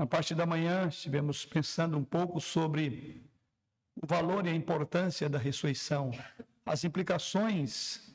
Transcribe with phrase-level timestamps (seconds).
[0.00, 3.22] Na parte da manhã, estivemos pensando um pouco sobre
[4.02, 6.10] o valor e a importância da ressurreição,
[6.64, 8.10] as implicações,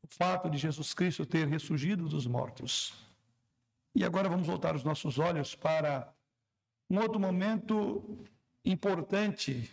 [0.00, 2.94] o fato de Jesus Cristo ter ressurgido dos mortos.
[3.96, 6.08] E agora vamos voltar os nossos olhos para
[6.88, 8.00] um outro momento
[8.64, 9.68] importante,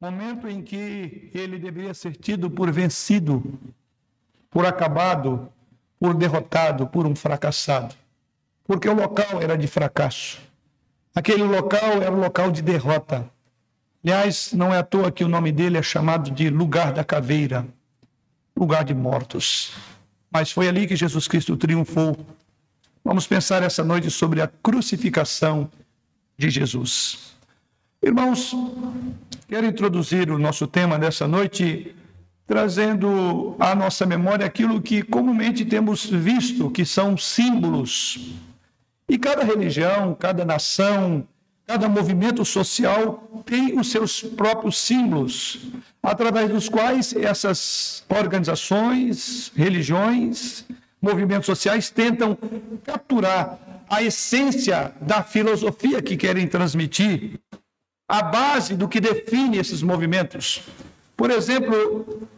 [0.00, 3.40] momento em que ele deveria ser tido por vencido,
[4.50, 5.48] por acabado,
[5.96, 7.94] por derrotado, por um fracassado
[8.64, 10.40] porque o local era de fracasso.
[11.14, 13.30] Aquele local era o local de derrota.
[14.02, 17.66] Aliás, não é à toa que o nome dele é chamado de lugar da caveira,
[18.56, 19.72] lugar de mortos.
[20.30, 22.16] Mas foi ali que Jesus Cristo triunfou.
[23.04, 25.70] Vamos pensar essa noite sobre a crucificação
[26.36, 27.34] de Jesus.
[28.02, 28.54] Irmãos,
[29.48, 31.94] quero introduzir o nosso tema dessa noite
[32.46, 38.34] trazendo à nossa memória aquilo que comumente temos visto que são símbolos
[39.08, 41.26] e cada religião, cada nação,
[41.66, 45.60] cada movimento social tem os seus próprios símbolos,
[46.02, 50.64] através dos quais essas organizações, religiões,
[51.00, 52.36] movimentos sociais tentam
[52.82, 57.38] capturar a essência da filosofia que querem transmitir,
[58.08, 60.62] a base do que define esses movimentos.
[61.16, 62.28] Por exemplo,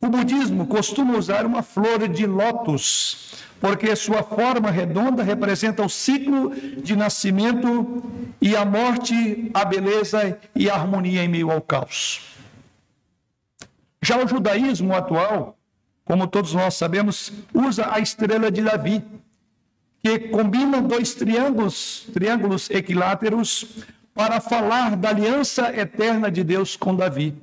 [0.00, 6.50] o budismo costuma usar uma flor de lótus porque sua forma redonda representa o ciclo
[6.82, 8.02] de nascimento
[8.40, 12.22] e a morte, a beleza e a harmonia em meio ao caos.
[14.00, 15.58] Já o judaísmo atual,
[16.06, 19.04] como todos nós sabemos, usa a estrela de Davi,
[20.02, 23.84] que combina dois triângulos, triângulos equiláteros
[24.14, 27.34] para falar da aliança eterna de Deus com Davi.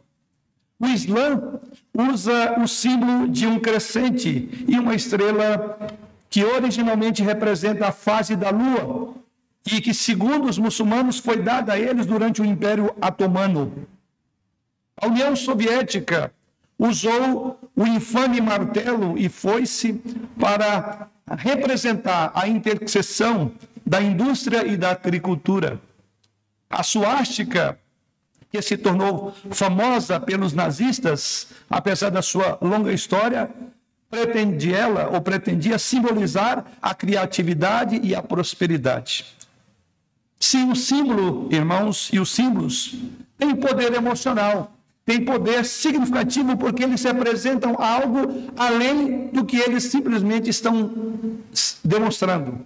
[0.80, 1.60] O Islã
[1.98, 5.80] usa o símbolo de um crescente e uma estrela
[6.30, 9.16] que originalmente representa a fase da lua
[9.66, 13.88] e que, segundo os muçulmanos, foi dada a eles durante o Império Otomano.
[15.02, 16.32] A União Soviética
[16.78, 19.94] usou o infame martelo e foi-se
[20.40, 23.52] para representar a interseção
[23.86, 25.82] da indústria e da agricultura.
[26.70, 27.80] A suástica,
[28.52, 33.50] que se tornou famosa pelos nazistas, apesar da sua longa história,
[34.10, 39.26] pretendia ela ou pretendia simbolizar a criatividade e a prosperidade.
[40.40, 42.96] Sim, o símbolo, irmãos, e os símbolos
[43.38, 44.72] têm poder emocional,
[45.06, 50.92] têm poder significativo porque eles representam algo além do que eles simplesmente estão
[51.84, 52.66] demonstrando,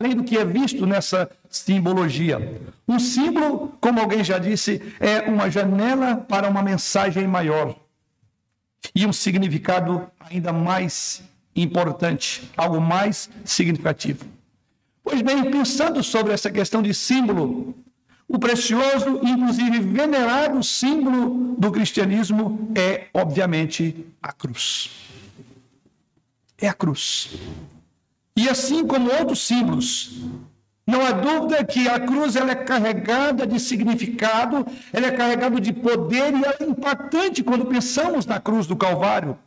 [0.00, 2.58] além do que é visto nessa simbologia.
[2.88, 7.76] Um símbolo, como alguém já disse, é uma janela para uma mensagem maior
[8.94, 11.22] e um significado ainda mais
[11.54, 14.24] importante, algo mais significativo.
[15.04, 17.74] Pois bem, pensando sobre essa questão de símbolo,
[18.26, 24.90] o precioso, inclusive venerado símbolo do cristianismo é, obviamente, a cruz.
[26.56, 27.30] É a cruz.
[28.40, 30.18] E assim como outros símbolos,
[30.86, 35.74] não há dúvida que a cruz ela é carregada de significado, ela é carregada de
[35.74, 39.38] poder e é impactante quando pensamos na cruz do Calvário.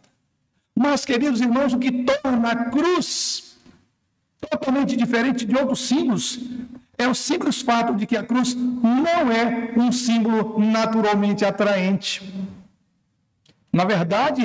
[0.76, 3.58] Mas, queridos irmãos, o que torna a cruz
[4.40, 6.40] totalmente diferente de outros símbolos
[6.96, 12.32] é o simples fato de que a cruz não é um símbolo naturalmente atraente.
[13.72, 14.44] Na verdade,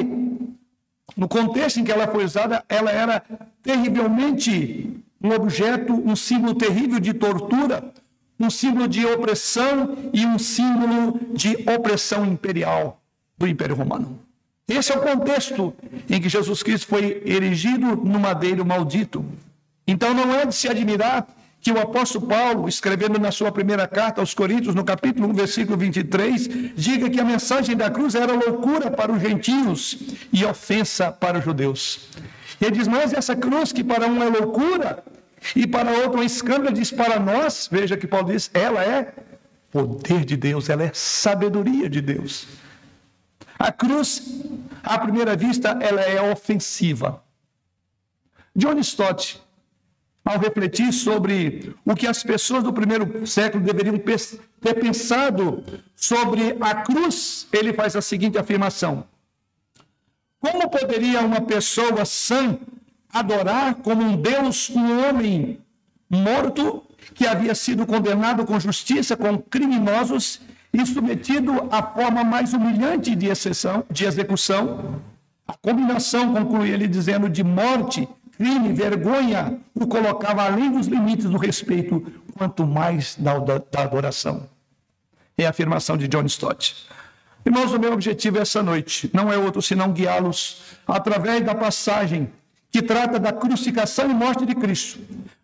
[1.18, 3.24] no contexto em que ela foi usada, ela era
[3.60, 7.92] terrivelmente um objeto, um símbolo terrível de tortura,
[8.38, 13.00] um símbolo de opressão e um símbolo de opressão imperial
[13.36, 14.16] do Império Romano.
[14.68, 15.74] Esse é o contexto
[16.08, 19.24] em que Jesus Cristo foi erigido no madeiro maldito.
[19.88, 21.26] Então não é de se admirar
[21.60, 25.76] que o apóstolo Paulo, escrevendo na sua primeira carta aos Coríntios, no capítulo 1, versículo
[25.76, 29.98] 23, diga que a mensagem da cruz era loucura para os gentios
[30.32, 32.08] e ofensa para os judeus.
[32.60, 35.02] Ele diz, mas essa cruz que para um é loucura
[35.54, 39.12] e para outro é escândalo, diz para nós, veja que Paulo diz, ela é
[39.70, 42.46] poder de Deus, ela é sabedoria de Deus.
[43.58, 44.42] A cruz,
[44.82, 47.22] à primeira vista, ela é ofensiva.
[48.54, 49.40] John Stott,
[50.28, 55.64] ao refletir sobre o que as pessoas do primeiro século deveriam ter pensado
[55.96, 59.04] sobre a cruz, ele faz a seguinte afirmação:
[60.38, 62.58] como poderia uma pessoa sã
[63.10, 65.60] adorar como um Deus um homem
[66.10, 66.82] morto
[67.14, 70.42] que havia sido condenado com justiça, com criminosos
[70.74, 75.00] e submetido à forma mais humilhante de, exceção, de execução?
[75.46, 78.06] A combinação, conclui ele dizendo, de morte,
[78.38, 82.00] crime, vergonha, o colocava além dos limites do respeito,
[82.36, 84.48] quanto mais da, da, adoração.
[85.36, 86.86] É a afirmação de John Stott.
[87.44, 92.30] Irmãos, o meu objetivo essa noite não é outro senão guiá-los através da passagem
[92.70, 95.00] que trata da crucificação e morte de Cristo,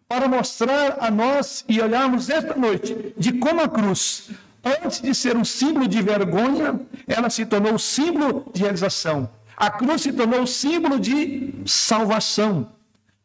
[0.07, 4.31] para mostrar a nós e olharmos esta noite de como a cruz,
[4.63, 9.29] antes de ser um símbolo de vergonha, ela se tornou símbolo de realização.
[9.57, 12.69] A cruz se tornou símbolo de salvação.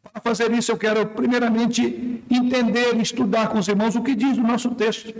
[0.02, 4.38] Para fazer isso, eu quero primeiramente entender e estudar com os irmãos o que diz
[4.38, 5.12] o nosso texto.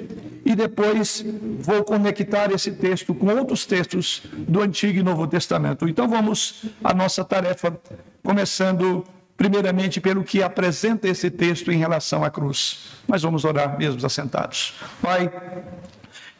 [0.44, 1.24] E depois
[1.58, 5.86] vou conectar esse texto com outros textos do Antigo e Novo Testamento.
[5.86, 7.78] Então vamos à nossa tarefa,
[8.22, 9.04] começando
[9.36, 12.90] primeiramente pelo que apresenta esse texto em relação à cruz.
[13.06, 14.74] Mas vamos orar mesmo assentados.
[15.00, 15.30] Pai,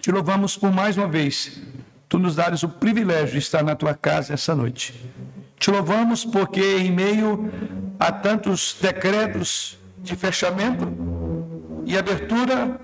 [0.01, 1.61] te louvamos por mais uma vez.
[2.09, 4.95] Tu nos dares o privilégio de estar na tua casa essa noite.
[5.61, 7.53] Te louvamos porque, em meio
[7.99, 10.91] a tantos decretos de fechamento
[11.85, 12.81] e abertura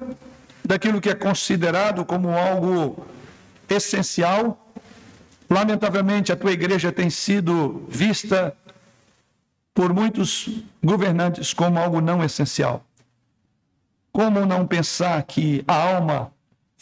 [0.62, 3.06] daquilo que é considerado como algo
[3.66, 4.70] essencial,
[5.48, 8.54] lamentavelmente a tua igreja tem sido vista
[9.72, 12.84] por muitos governantes como algo não essencial.
[14.12, 16.30] Como não pensar que a alma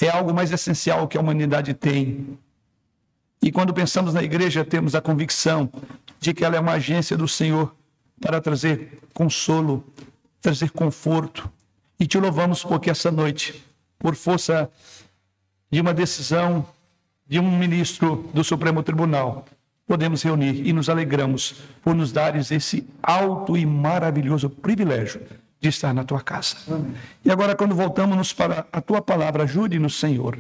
[0.01, 2.37] é algo mais essencial que a humanidade tem
[3.45, 5.71] e quando pensamos na igreja, temos a convicção
[6.19, 7.75] de que ela é uma agência do Senhor
[8.19, 9.85] para trazer consolo,
[10.41, 11.53] trazer conforto.
[12.01, 13.63] E te louvamos porque essa noite,
[13.99, 14.71] por força
[15.71, 16.67] de uma decisão
[17.29, 19.45] de um ministro do Supremo Tribunal,
[19.87, 25.21] podemos reunir e nos alegramos por nos dares esse alto e maravilhoso privilégio
[25.61, 26.57] de estar na tua casa.
[27.23, 30.39] E agora, quando voltamos para a tua palavra, ajude-nos, Senhor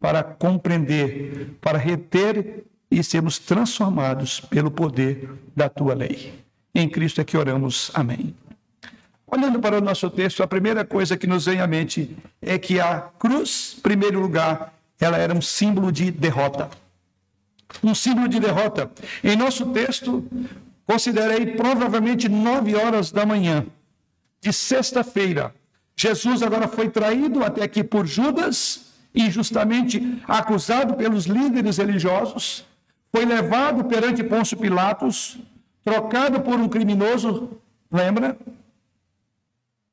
[0.00, 6.32] para compreender, para reter e sermos transformados pelo poder da tua lei.
[6.74, 7.90] Em Cristo é que oramos.
[7.94, 8.34] Amém.
[9.26, 12.80] Olhando para o nosso texto, a primeira coisa que nos vem à mente é que
[12.80, 16.68] a cruz, em primeiro lugar, ela era um símbolo de derrota.
[17.84, 18.90] Um símbolo de derrota.
[19.22, 20.26] Em nosso texto,
[20.84, 23.64] considerei provavelmente nove horas da manhã
[24.40, 25.54] de sexta-feira.
[25.94, 32.64] Jesus agora foi traído até aqui por Judas, injustamente acusado pelos líderes religiosos,
[33.12, 35.38] foi levado perante Pôncio Pilatos,
[35.84, 37.50] trocado por um criminoso,
[37.90, 38.38] lembra?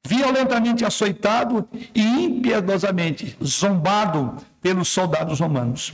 [0.06, 5.94] Violentamente açoitado e impiedosamente zombado pelos soldados romanos.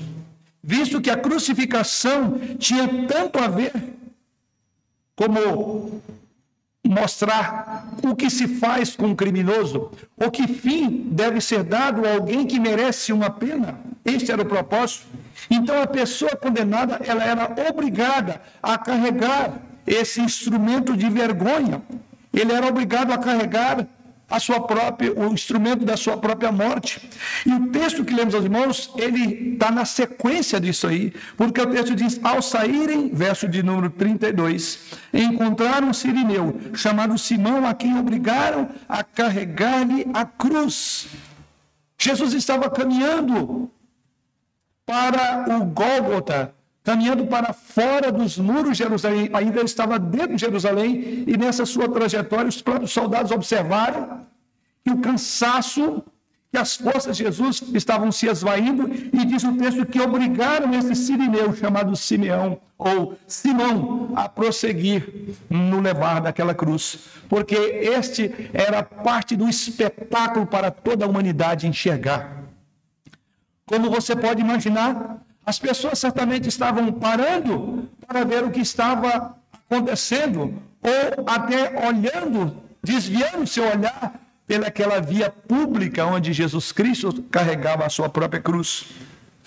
[0.61, 3.73] Visto que a crucificação tinha tanto a ver
[5.15, 6.01] como
[6.93, 12.13] mostrar o que se faz com um criminoso, ou que fim deve ser dado a
[12.13, 13.79] alguém que merece uma pena.
[14.05, 15.05] Este era o propósito.
[15.49, 21.81] Então a pessoa condenada, ela era obrigada a carregar esse instrumento de vergonha.
[22.33, 23.85] Ele era obrigado a carregar
[24.33, 27.07] a sua própria, o instrumento da sua própria morte.
[27.45, 31.67] E o texto que lemos aos irmãos, ele está na sequência disso aí, porque o
[31.67, 37.95] texto diz: ao saírem, verso de número 32, encontraram um sirineu chamado Simão, a quem
[37.99, 41.09] obrigaram a carregar-lhe a cruz.
[41.95, 43.71] Jesus estava caminhando
[44.83, 51.23] para o Gólgota, caminhando para fora dos muros de Jerusalém, ainda estava dentro de Jerusalém,
[51.25, 54.27] e nessa sua trajetória os próprios soldados observaram
[54.83, 56.03] que o cansaço,
[56.51, 60.93] que as forças de Jesus estavam se esvaindo, e diz o texto que obrigaram esse
[60.93, 66.99] sirineu chamado Simeão, ou Simão, a prosseguir no levar daquela cruz,
[67.29, 72.43] porque este era parte do espetáculo para toda a humanidade enxergar.
[73.65, 79.35] Como você pode imaginar, as pessoas certamente estavam parando para ver o que estava
[79.69, 84.13] acontecendo, ou até olhando, desviando seu olhar
[84.47, 88.85] pelaquela via pública onde Jesus Cristo carregava a sua própria cruz.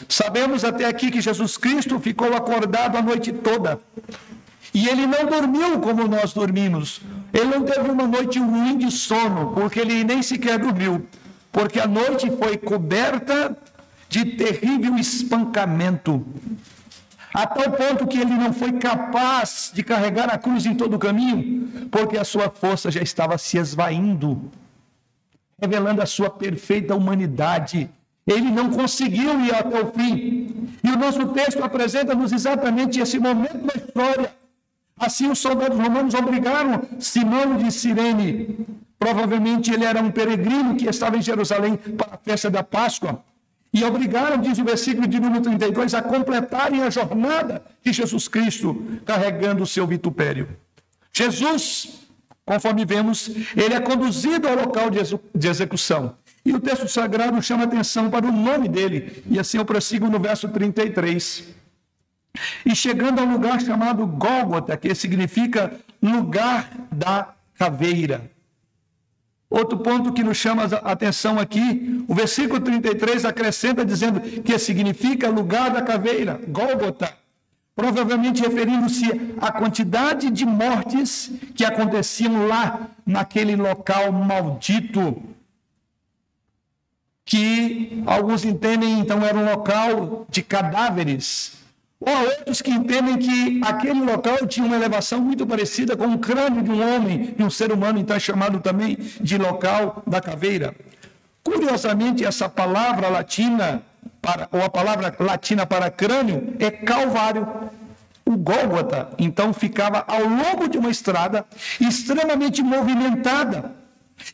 [0.09, 3.81] Sabemos até aqui que Jesus Cristo ficou acordado a noite toda.
[4.75, 7.01] E ele não dormiu como nós dormimos.
[7.33, 11.07] Ele não teve uma noite ruim de sono, porque ele nem sequer dormiu.
[11.51, 13.57] Porque a noite foi coberta
[14.09, 16.25] de terrível espancamento,
[17.35, 20.99] a tal ponto que ele não foi capaz de carregar a cruz em todo o
[20.99, 24.51] caminho, porque a sua força já estava se esvaindo,
[25.61, 27.91] revelando a sua perfeita humanidade.
[28.27, 30.71] Ele não conseguiu ir até o fim.
[30.83, 34.35] E o nosso texto apresenta-nos exatamente esse momento da história.
[34.99, 38.67] Assim, os soldados romanos obrigaram Simão de Sirene.
[38.99, 43.23] Provavelmente ele era um peregrino que estava em Jerusalém para a festa da Páscoa
[43.77, 48.69] e obrigaram, diz o versículo de número 32, a completarem a jornada de Jesus Cristo
[49.05, 50.49] carregando o seu vitupério.
[51.13, 52.07] Jesus,
[52.47, 56.17] conforme vemos, ele é conduzido ao local de execução.
[56.43, 59.23] E o texto sagrado chama atenção para o nome dele.
[59.29, 61.49] E assim eu prossigo no verso 33.
[62.65, 65.71] E chegando ao lugar chamado Gólgota, que significa
[66.03, 68.31] lugar da caveira.
[69.57, 75.31] Outro ponto que nos chama a atenção aqui, o versículo 33 acrescenta dizendo que significa
[75.31, 77.11] lugar da caveira, Gólgota,
[77.75, 79.07] provavelmente referindo-se
[79.41, 85.23] à quantidade de mortes que aconteciam lá, naquele local maldito,
[87.25, 91.55] que alguns entendem então era um local de cadáveres,
[91.99, 96.19] ou há outros que entendem que aquele local tinha uma elevação muito parecida com o
[96.19, 100.21] crânio de um homem, de um ser humano, então é chamado também de local da
[100.21, 100.75] caveira.
[101.43, 103.83] Curiosamente, essa palavra latina,
[104.21, 107.47] para, ou a palavra latina para crânio, é calvário.
[108.27, 111.47] O Gólgota, então, ficava ao longo de uma estrada
[111.81, 113.73] extremamente movimentada.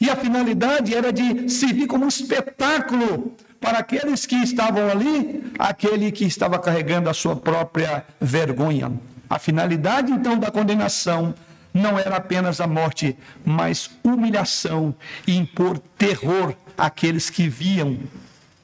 [0.01, 6.11] E a finalidade era de servir como um espetáculo para aqueles que estavam ali, aquele
[6.11, 8.93] que estava carregando a sua própria vergonha.
[9.31, 11.35] A finalidade então da condenação
[11.73, 14.95] não era apenas a morte, mas humilhação
[15.27, 17.99] e impor terror àqueles que viam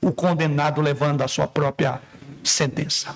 [0.01, 2.01] o condenado levando a sua própria
[2.45, 3.15] sentença.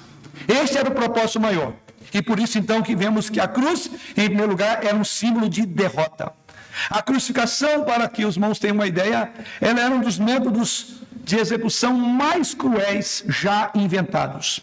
[0.49, 1.75] Este era o propósito maior.
[2.15, 5.49] E por isso então que vemos que a cruz, em primeiro lugar, era um símbolo
[5.49, 6.33] de derrota.
[6.91, 11.37] A crucificação, para que os irmãos tenham uma ideia, ela era um dos métodos de
[11.39, 14.61] execução mais cruéis já inventados.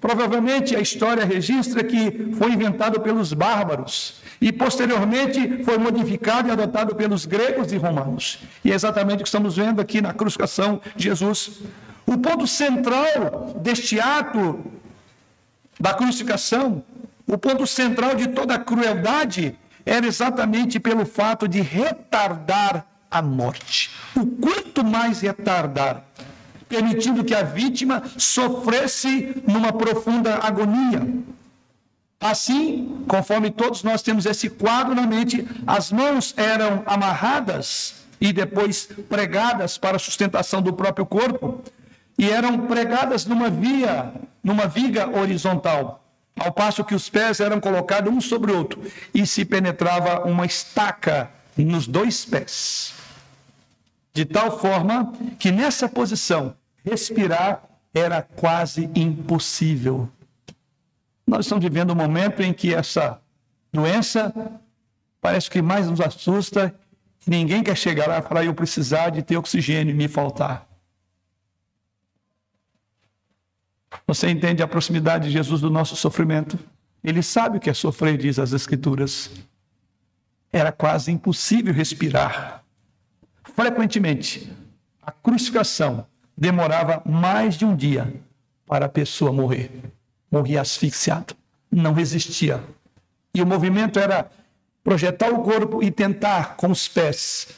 [0.00, 6.94] Provavelmente a história registra que foi inventado pelos bárbaros e posteriormente foi modificado e adotado
[6.94, 8.40] pelos gregos e romanos.
[8.62, 11.62] E é exatamente o que estamos vendo aqui na crucificação de Jesus.
[12.06, 14.62] O ponto central deste ato
[15.80, 16.84] da crucificação,
[17.26, 23.90] o ponto central de toda a crueldade, era exatamente pelo fato de retardar a morte.
[24.16, 26.04] O quanto mais retardar,
[26.68, 31.06] permitindo que a vítima sofresse numa profunda agonia.
[32.20, 38.88] Assim, conforme todos nós temos esse quadro na mente, as mãos eram amarradas e depois
[39.08, 41.62] pregadas para sustentação do próprio corpo,
[42.16, 44.12] e eram pregadas numa via,
[44.42, 46.03] numa viga horizontal,
[46.38, 50.44] ao passo que os pés eram colocados um sobre o outro e se penetrava uma
[50.44, 52.94] estaca nos dois pés
[54.14, 57.62] de tal forma que nessa posição respirar
[57.92, 60.08] era quase impossível.
[61.26, 63.20] Nós estamos vivendo um momento em que essa
[63.72, 64.32] doença
[65.20, 66.72] parece que mais nos assusta
[67.26, 70.66] ninguém quer chegar lá e falar eu precisar de ter oxigênio e me faltar.
[74.06, 76.58] Você entende a proximidade de Jesus do nosso sofrimento?
[77.02, 79.30] Ele sabe o que é sofrer, diz as Escrituras.
[80.52, 82.64] Era quase impossível respirar
[83.54, 84.52] frequentemente,
[85.02, 86.06] a crucificação
[86.36, 88.12] demorava mais de um dia
[88.66, 89.70] para a pessoa morrer.
[90.30, 91.34] Morria asfixiado,
[91.70, 92.62] não resistia.
[93.32, 94.30] E o movimento era
[94.82, 97.48] projetar o corpo e tentar com os pés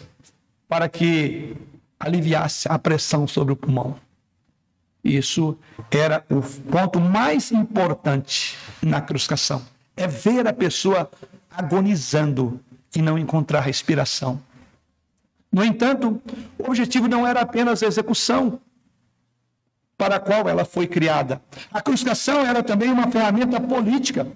[0.68, 1.56] para que
[1.98, 3.96] aliviasse a pressão sobre o pulmão.
[5.06, 5.56] Isso
[5.88, 9.62] era o ponto mais importante na crucificação.
[9.96, 11.08] É ver a pessoa
[11.48, 12.60] agonizando
[12.94, 14.40] e não encontrar respiração.
[15.52, 16.20] No entanto,
[16.58, 18.60] o objetivo não era apenas a execução
[19.96, 21.40] para a qual ela foi criada.
[21.72, 24.26] A crucificação era também uma ferramenta política.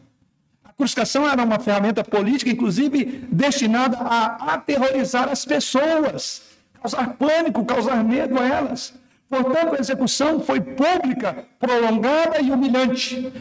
[0.65, 6.43] A crucificação era uma ferramenta política, inclusive destinada a aterrorizar as pessoas,
[6.81, 9.00] causar pânico, causar medo a elas.
[9.31, 13.33] Portanto, a execução foi pública, prolongada e humilhante.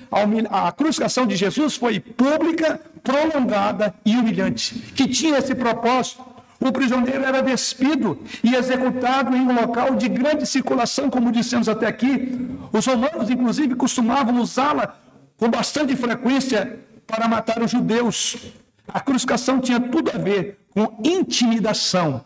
[0.51, 6.29] A, crucificação de Jesus foi pública, prolongada e humilhante, que tinha esse propósito
[6.61, 11.87] o prisioneiro era despido e executado em um local de grande circulação, como dissemos até
[11.87, 12.37] aqui.
[12.73, 14.97] Os romanos, inclusive, costumavam usá-la
[15.37, 18.35] com bastante frequência para matar os judeus.
[18.89, 22.25] A crucificação tinha tudo a ver com intimidação.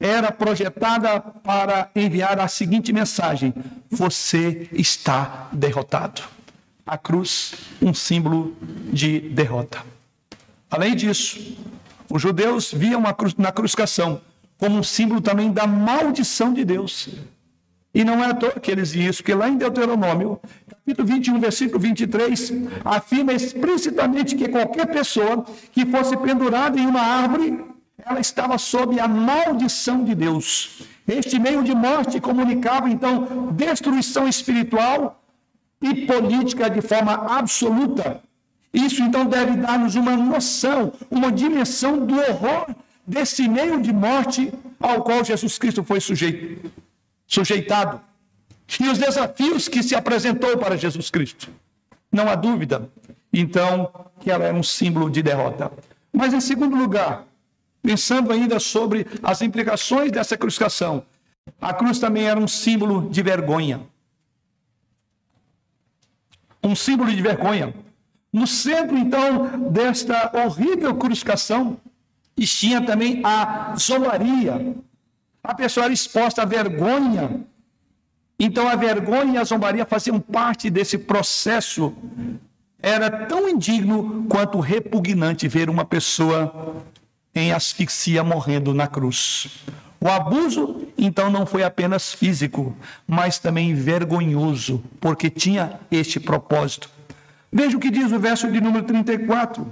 [0.00, 3.52] Era projetada para enviar a seguinte mensagem:
[3.90, 6.22] Você está derrotado.
[6.86, 8.56] A cruz, um símbolo
[8.92, 9.82] de derrota.
[10.70, 11.56] Além disso,
[12.08, 13.02] os judeus viam
[13.36, 14.20] na crucificação
[14.56, 17.08] como um símbolo também da maldição de Deus.
[17.94, 21.80] E não é à toa que eles isso, porque lá em Deuteronômio, capítulo 21, versículo
[21.80, 22.52] 23,
[22.84, 27.58] afirma explicitamente que qualquer pessoa que fosse pendurada em uma árvore,
[28.04, 30.82] ela estava sob a maldição de Deus.
[31.06, 35.20] Este meio de morte comunicava, então, destruição espiritual
[35.80, 38.22] e política de forma absoluta.
[38.72, 42.74] Isso então deve dar-nos uma noção, uma dimensão do horror
[43.06, 46.70] desse meio de morte ao qual Jesus Cristo foi sujeito,
[47.26, 48.00] sujeitado.
[48.78, 51.48] E os desafios que se apresentou para Jesus Cristo.
[52.12, 52.88] Não há dúvida,
[53.32, 53.90] então,
[54.20, 55.72] que ela era um símbolo de derrota.
[56.12, 57.24] Mas, em segundo lugar,
[57.82, 61.04] pensando ainda sobre as implicações dessa crucificação,
[61.60, 63.80] a cruz também era um símbolo de vergonha.
[66.62, 67.74] Um símbolo de vergonha.
[68.32, 71.78] No centro, então, desta horrível crucificação,
[72.36, 74.76] tinha também a zombaria.
[75.42, 77.40] A pessoa era exposta à vergonha.
[78.38, 81.94] Então, a vergonha e a zombaria faziam parte desse processo.
[82.80, 86.84] Era tão indigno quanto repugnante ver uma pessoa
[87.34, 89.48] em asfixia morrendo na cruz.
[90.00, 96.88] O abuso, então, não foi apenas físico, mas também vergonhoso, porque tinha este propósito.
[97.52, 99.66] Veja o que diz o verso de número 34.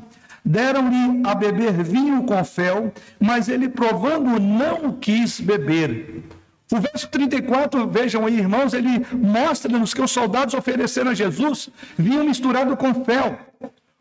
[0.44, 6.24] Deram-lhe a beber vinho com fel, mas ele, provando, não quis beber.
[6.72, 12.24] O verso 34, vejam aí, irmãos, ele mostra-nos que os soldados ofereceram a Jesus vinho
[12.24, 13.38] misturado com fel.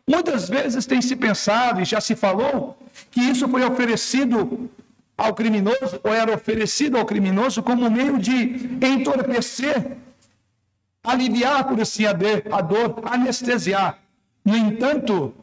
[0.08, 2.78] Muitas vezes tem se pensado e já se falou
[3.10, 4.70] que isso foi oferecido
[5.18, 9.96] ao criminoso, ou era oferecido ao criminoso como meio de entorpecer,
[11.02, 13.98] aliviar, por assim a dor, anestesiar.
[14.44, 15.34] No entanto,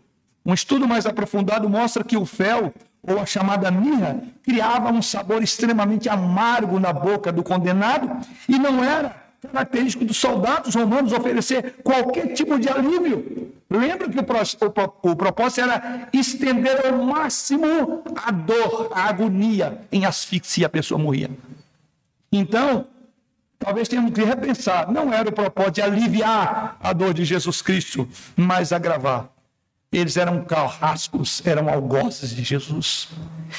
[0.46, 5.44] um estudo mais aprofundado mostra que o fel, ou a chamada mirra, criava um sabor
[5.44, 8.10] extremamente amargo na boca do condenado
[8.48, 13.52] e não era característico dos soldados romanos oferecer qualquer tipo de alívio.
[13.70, 20.06] Lembra que o, o, o, propósito era estender ao máximo a dor, a agonia em
[20.06, 21.30] asfixia, a pessoa morria.
[22.32, 22.86] Então,
[23.58, 24.92] talvez tenhamos que repensar.
[24.92, 29.33] Não era o propósito de aliviar a dor de Jesus Cristo, mas agravar.
[29.94, 33.10] Eles eram carrascos, eram algozes de Jesus.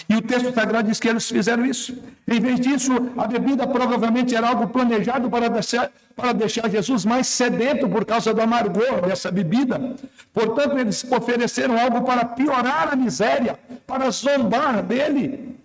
[0.08, 1.96] E o texto sagrado diz que eles fizeram isso.
[2.26, 7.28] Em vez disso, a bebida provavelmente era algo planejado para deixar, para deixar Jesus mais
[7.28, 9.94] sedento por causa do amargor dessa bebida.
[10.32, 13.56] Portanto, eles ofereceram algo para piorar a miséria,
[13.86, 15.56] para zombar dele.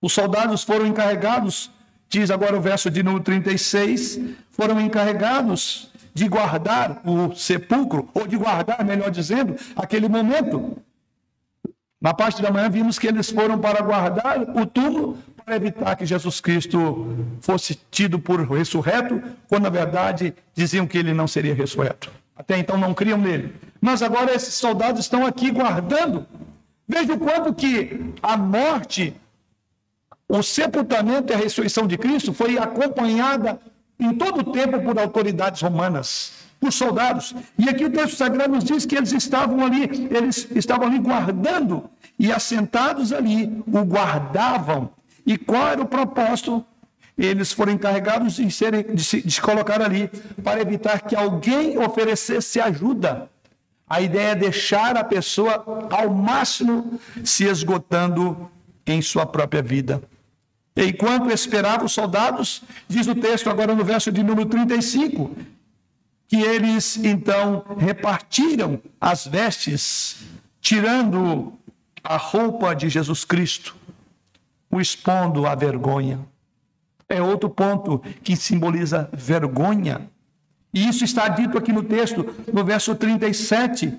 [0.00, 1.70] Os soldados foram encarregados,
[2.08, 4.18] diz agora o verso de número 36,
[4.50, 10.76] foram encarregados de guardar o sepulcro, ou de guardar, melhor dizendo, aquele momento.
[12.00, 16.06] Na parte da manhã vimos que eles foram para guardar o túmulo para evitar que
[16.06, 22.10] Jesus Cristo fosse tido por ressurreto, quando na verdade diziam que ele não seria ressurreto.
[22.36, 23.54] Até então não criam nele.
[23.80, 26.26] Mas agora esses soldados estão aqui guardando.
[26.86, 29.14] Veja o quanto que a morte,
[30.28, 33.60] o sepultamento e a ressurreição de Cristo foi acompanhada
[34.04, 37.34] em todo o tempo por autoridades romanas, por soldados.
[37.58, 41.88] E aqui o texto sagrado nos diz que eles estavam ali, eles estavam ali guardando
[42.18, 44.90] e assentados ali, o guardavam.
[45.24, 46.64] E qual era o propósito?
[47.16, 50.08] Eles foram encarregados de, serem, de, se, de se colocar ali
[50.42, 53.28] para evitar que alguém oferecesse ajuda.
[53.88, 58.50] A ideia é deixar a pessoa ao máximo se esgotando
[58.86, 60.02] em sua própria vida.
[60.76, 65.36] Enquanto esperavam os soldados, diz o texto agora no verso de número 35,
[66.26, 70.22] que eles então repartiram as vestes,
[70.60, 71.52] tirando
[72.02, 73.76] a roupa de Jesus Cristo,
[74.70, 76.20] o expondo à vergonha.
[77.06, 80.08] É outro ponto que simboliza vergonha.
[80.72, 83.92] E isso está dito aqui no texto, no verso 37.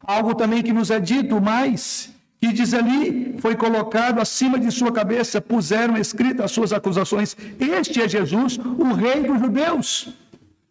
[0.00, 2.11] Algo também que nos é dito mais,
[2.42, 7.36] e diz ali, foi colocado acima de sua cabeça, puseram escritas as suas acusações.
[7.78, 10.08] Este é Jesus, o rei dos judeus.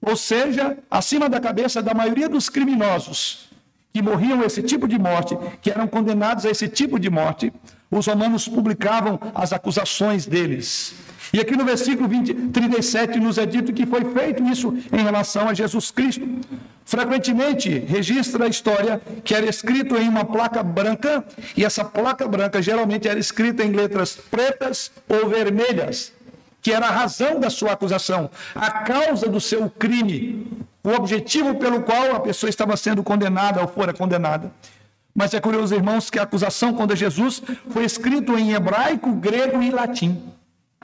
[0.02, 3.50] Ou seja, acima da cabeça da maioria dos criminosos
[3.94, 7.52] que morriam esse tipo de morte, que eram condenados a esse tipo de morte,
[7.92, 10.96] os romanos publicavam as acusações deles.
[11.34, 15.48] E aqui no versículo 20, 37 nos é dito que foi feito isso em relação
[15.48, 16.28] a Jesus Cristo.
[16.84, 21.24] Frequentemente registra a história que era escrito em uma placa branca,
[21.56, 26.12] e essa placa branca geralmente era escrita em letras pretas ou vermelhas,
[26.62, 31.82] que era a razão da sua acusação, a causa do seu crime, o objetivo pelo
[31.82, 34.52] qual a pessoa estava sendo condenada ou fora condenada.
[35.14, 39.70] Mas é curioso, irmãos, que a acusação contra Jesus foi escrito em hebraico, grego e
[39.70, 40.32] latim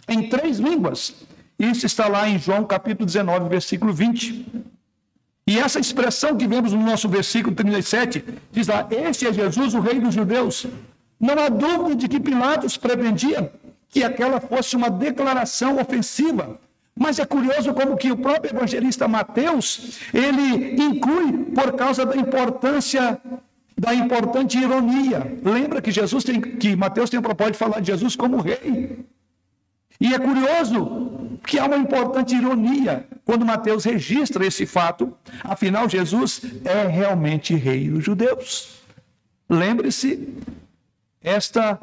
[0.07, 1.13] em três línguas.
[1.59, 4.45] Isso está lá em João capítulo 19, versículo 20.
[5.47, 9.79] E essa expressão que vemos no nosso versículo 37 diz lá: Este é Jesus, o
[9.79, 10.67] Rei dos Judeus.
[11.19, 13.51] Não há dúvida de que Pilatos pretendia
[13.89, 16.59] que aquela fosse uma declaração ofensiva,
[16.99, 23.19] Mas é curioso como que o próprio evangelista Mateus, ele inclui por causa da importância
[23.79, 25.37] da importante ironia.
[25.43, 29.05] Lembra que Jesus tem que Mateus tem o propósito de falar de Jesus como rei.
[29.99, 35.13] E é curioso que há uma importante ironia quando Mateus registra esse fato.
[35.43, 38.81] Afinal, Jesus é realmente rei dos judeus.
[39.49, 40.35] Lembre-se,
[41.21, 41.79] esta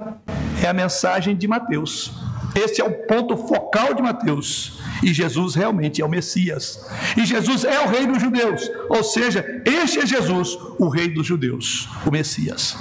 [0.63, 2.13] é a mensagem de Mateus.
[2.55, 4.79] Esse é o ponto focal de Mateus.
[5.03, 6.81] E Jesus realmente é o Messias.
[7.17, 8.71] E Jesus é o rei dos judeus.
[8.89, 12.77] Ou seja, este é Jesus, o rei dos judeus, o Messias.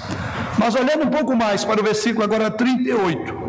[0.57, 3.42] Mas olhando um pouco mais para o versículo agora 38.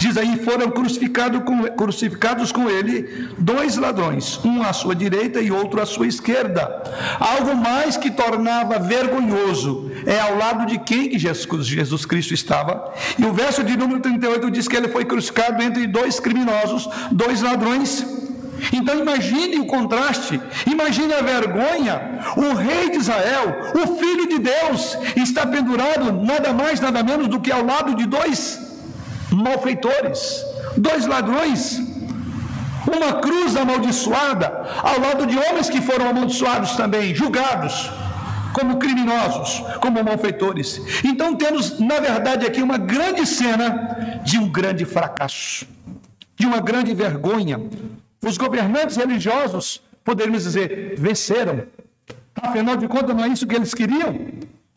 [0.00, 5.52] Diz aí: foram crucificado com, crucificados com ele dois ladrões, um à sua direita e
[5.52, 6.62] outro à sua esquerda.
[7.20, 12.94] Algo mais que tornava vergonhoso é ao lado de quem que Jesus, Jesus Cristo estava.
[13.18, 17.42] E o verso de número 38 diz que ele foi crucificado entre dois criminosos, dois
[17.42, 18.06] ladrões.
[18.72, 22.22] Então imagine o contraste, imagine a vergonha.
[22.38, 27.38] O rei de Israel, o filho de Deus, está pendurado nada mais, nada menos do
[27.38, 28.69] que ao lado de dois
[29.32, 30.44] malfeitores,
[30.76, 31.80] dois ladrões,
[32.86, 37.90] uma cruz amaldiçoada, ao lado de homens que foram amaldiçoados também, julgados
[38.52, 40.80] como criminosos, como malfeitores.
[41.04, 45.66] Então temos, na verdade, aqui uma grande cena de um grande fracasso,
[46.36, 47.60] de uma grande vergonha.
[48.22, 51.62] Os governantes religiosos, poderíamos dizer, venceram.
[52.42, 54.18] Afinal de contas, não é isso que eles queriam?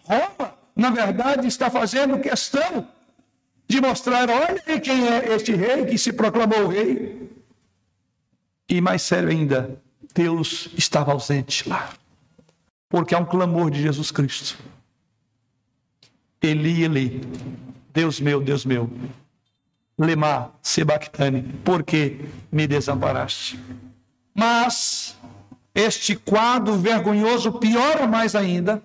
[0.04, 2.88] Roma, na verdade, está fazendo questão
[3.74, 7.30] de mostrar: olha quem é este rei que se proclamou rei.
[8.70, 9.82] E mais sério ainda,
[10.14, 11.94] Deus estava ausente lá.
[12.88, 14.58] Porque há um clamor de Jesus Cristo.
[16.42, 17.22] Eli, Eli,
[17.92, 18.90] Deus meu, Deus meu,
[19.98, 22.20] Lemá, Sebactane, por que
[22.52, 23.60] me desamparaste?
[24.36, 25.18] Mas
[25.74, 28.84] este quadro vergonhoso piora mais ainda,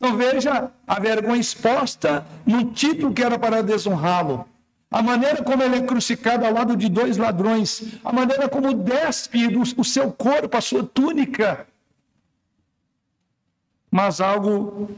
[0.00, 4.46] então veja a vergonha exposta num título que era para desonrá-lo.
[4.90, 9.46] A maneira como ele é crucificado ao lado de dois ladrões, a maneira como despe
[9.76, 11.66] o seu corpo, a sua túnica.
[13.90, 14.90] Mas algo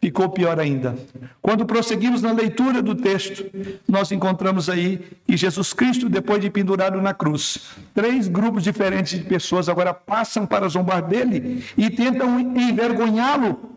[0.00, 0.98] ficou pior ainda.
[1.40, 3.44] Quando prosseguimos na leitura do texto,
[3.86, 9.24] nós encontramos aí que Jesus Cristo, depois de pendurado na cruz, três grupos diferentes de
[9.24, 13.71] pessoas agora passam para zombar dele e tentam envergonhá-lo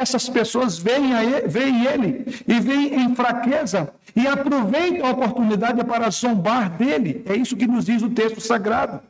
[0.00, 6.08] essas pessoas veem, ele, veem ele e veem em fraqueza e aproveitam a oportunidade para
[6.10, 7.22] zombar dele.
[7.26, 9.00] É isso que nos diz o texto sagrado.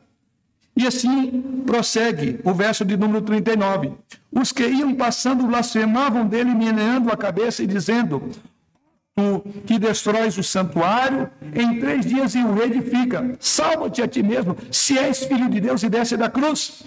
[0.75, 3.93] E assim prossegue o verso de número 39.
[4.31, 8.29] Os que iam passando blasfemavam dele, meneando a cabeça e dizendo:
[9.15, 13.37] Tu que destróis o santuário, em três dias e o reedifica.
[13.39, 16.83] Salva-te a ti mesmo, se és filho de Deus e desce da cruz.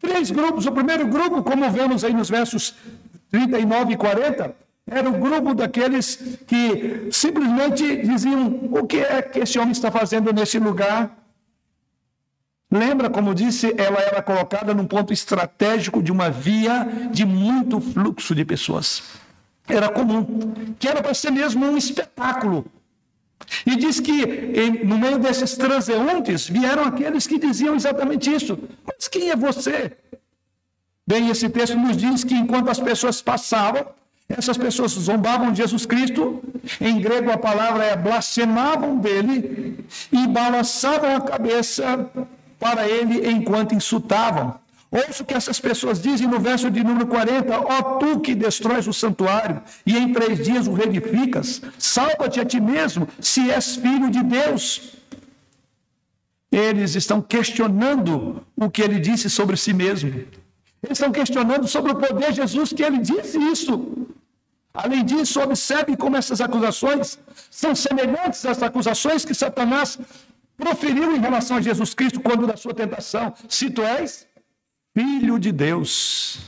[0.00, 0.66] Três grupos.
[0.66, 2.74] O primeiro grupo, como vemos aí nos versos
[3.36, 4.56] 39 e 40,
[4.88, 10.32] era o grupo daqueles que simplesmente diziam: o que é que esse homem está fazendo
[10.32, 11.14] nesse lugar?
[12.70, 18.34] Lembra, como disse, ela era colocada num ponto estratégico de uma via de muito fluxo
[18.34, 19.02] de pessoas.
[19.68, 20.24] Era comum,
[20.78, 22.64] que era para ser mesmo um espetáculo.
[23.66, 24.18] E diz que
[24.84, 28.58] no meio desses transeuntes vieram aqueles que diziam exatamente isso.
[28.86, 29.92] Mas quem é você?
[31.06, 33.86] Bem, esse texto nos diz que enquanto as pessoas passavam,
[34.28, 36.42] essas pessoas zombavam de Jesus Cristo,
[36.80, 42.10] em grego a palavra é blasfemavam dele e balançavam a cabeça
[42.58, 44.58] para ele enquanto insultavam.
[44.90, 48.88] Ouça o que essas pessoas dizem no verso de número 40: Ó tu que destróis
[48.88, 54.10] o santuário e em três dias o reedificas, salva-te a ti mesmo, se és filho
[54.10, 54.96] de Deus.
[56.50, 60.24] Eles estão questionando o que ele disse sobre si mesmo.
[60.86, 63.72] Eles estão questionando sobre o poder de Jesus, que ele disse isso.
[64.72, 67.18] Além disso, observe como essas acusações
[67.50, 69.98] são semelhantes às acusações que Satanás
[70.56, 73.34] proferiu em relação a Jesus Cristo quando da sua tentação.
[73.48, 74.28] Se tu és
[74.94, 76.38] filho de Deus,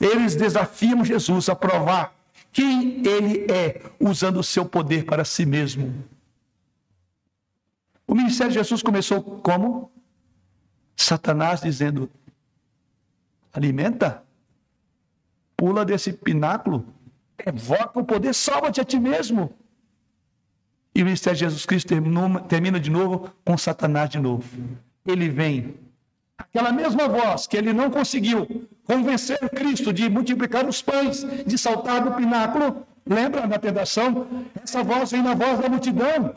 [0.00, 2.14] eles desafiam Jesus a provar
[2.52, 6.04] quem ele é, usando o seu poder para si mesmo.
[8.06, 9.90] O ministério de Jesus começou como?
[10.96, 12.10] Satanás dizendo:
[13.58, 14.22] alimenta,
[15.56, 16.86] pula desse pináculo,
[17.44, 19.52] evoca o poder, salva-te a ti mesmo.
[20.94, 21.88] E o ministério de Jesus Cristo
[22.48, 24.48] termina, de novo com Satanás de novo.
[25.06, 25.74] Ele vem,
[26.36, 32.02] aquela mesma voz que ele não conseguiu convencer Cristo de multiplicar os pães, de saltar
[32.04, 34.26] do pináculo, Lembra na tentação?
[34.62, 36.34] Essa voz vem na voz da multidão.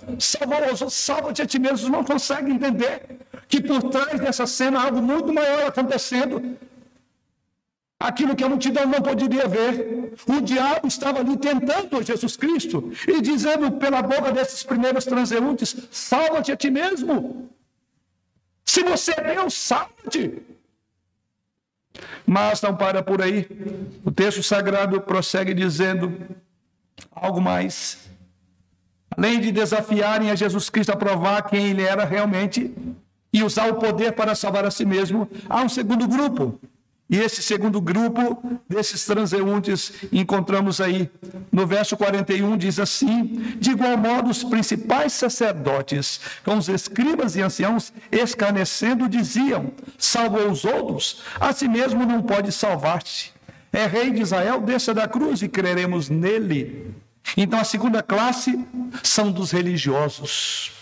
[0.89, 1.89] Salva-te a ti mesmo.
[1.89, 6.57] Não consegue entender que por trás dessa cena algo muito maior acontecendo.
[8.09, 10.13] Aquilo que a multidão não poderia ver.
[10.27, 16.51] O diabo estava ali tentando Jesus Cristo e dizendo pela boca desses primeiros transeuntes: salva-te
[16.51, 17.47] a ti mesmo.
[18.65, 20.41] Se você é Deus, salva-te.
[22.25, 23.47] Mas não para por aí.
[24.03, 26.05] O texto sagrado prossegue dizendo
[27.11, 28.09] algo mais.
[29.15, 32.73] Além de desafiarem a Jesus Cristo a provar quem ele era realmente
[33.31, 36.59] e usar o poder para salvar a si mesmo, há um segundo grupo
[37.11, 41.11] e esse segundo grupo desses transeuntes encontramos aí
[41.51, 47.41] no verso 41 diz assim: De igual modo, os principais sacerdotes, com os escribas e
[47.41, 53.31] anciãos, escarnecendo, diziam: Salvou os outros, a si mesmo não pode salvar-se.
[53.73, 56.95] É rei de Israel, desça da cruz e creremos nele.
[57.35, 58.57] Então a segunda classe
[59.03, 60.80] são dos religiosos.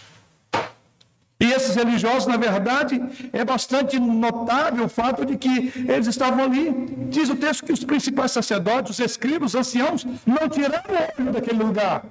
[1.41, 6.65] E esses religiosos, na verdade, é bastante notável o fato de que eles estavam ali.
[7.10, 10.84] Diz o texto que os principais sacerdotes, os escribas, os anciãos, não tiraram
[11.17, 12.06] olho daquele lugar.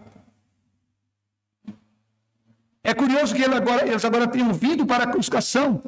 [2.83, 5.83] É curioso que eles agora, eles agora tenham vindo para a crucificação.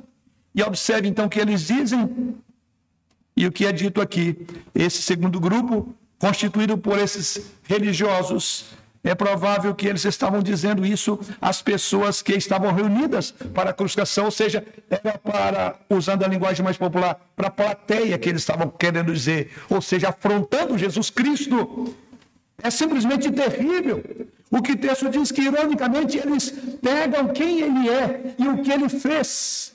[0.54, 2.36] E observe então o que eles dizem
[3.34, 4.46] e o que é dito aqui.
[4.74, 8.66] Esse segundo grupo, constituído por esses religiosos,
[9.02, 14.26] é provável que eles estavam dizendo isso às pessoas que estavam reunidas para a crucificação,
[14.26, 18.68] ou seja, era para, usando a linguagem mais popular, para a plateia que eles estavam
[18.68, 21.94] querendo dizer, ou seja, afrontando Jesus Cristo.
[22.62, 24.04] É simplesmente terrível.
[24.50, 28.70] O que o texto diz que, ironicamente, eles pegam quem ele é e o que
[28.70, 29.72] ele fez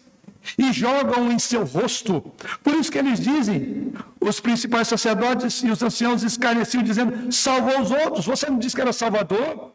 [0.57, 2.21] e jogam em seu rosto.
[2.63, 7.91] Por isso que eles dizem, os principais sacerdotes e os anciãos escarneciam, dizendo: salvou os
[7.91, 8.25] outros.
[8.25, 9.71] Você não disse que era salvador?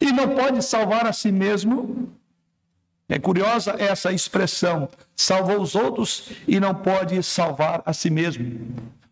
[0.00, 2.08] E não pode salvar a si mesmo?
[3.08, 8.44] É curiosa essa expressão: salvou os outros e não pode salvar a si mesmo.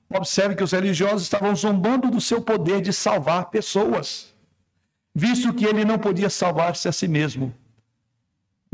[0.09, 4.33] Observe que os religiosos estavam zombando do seu poder de salvar pessoas,
[5.15, 7.53] visto que ele não podia salvar-se a si mesmo.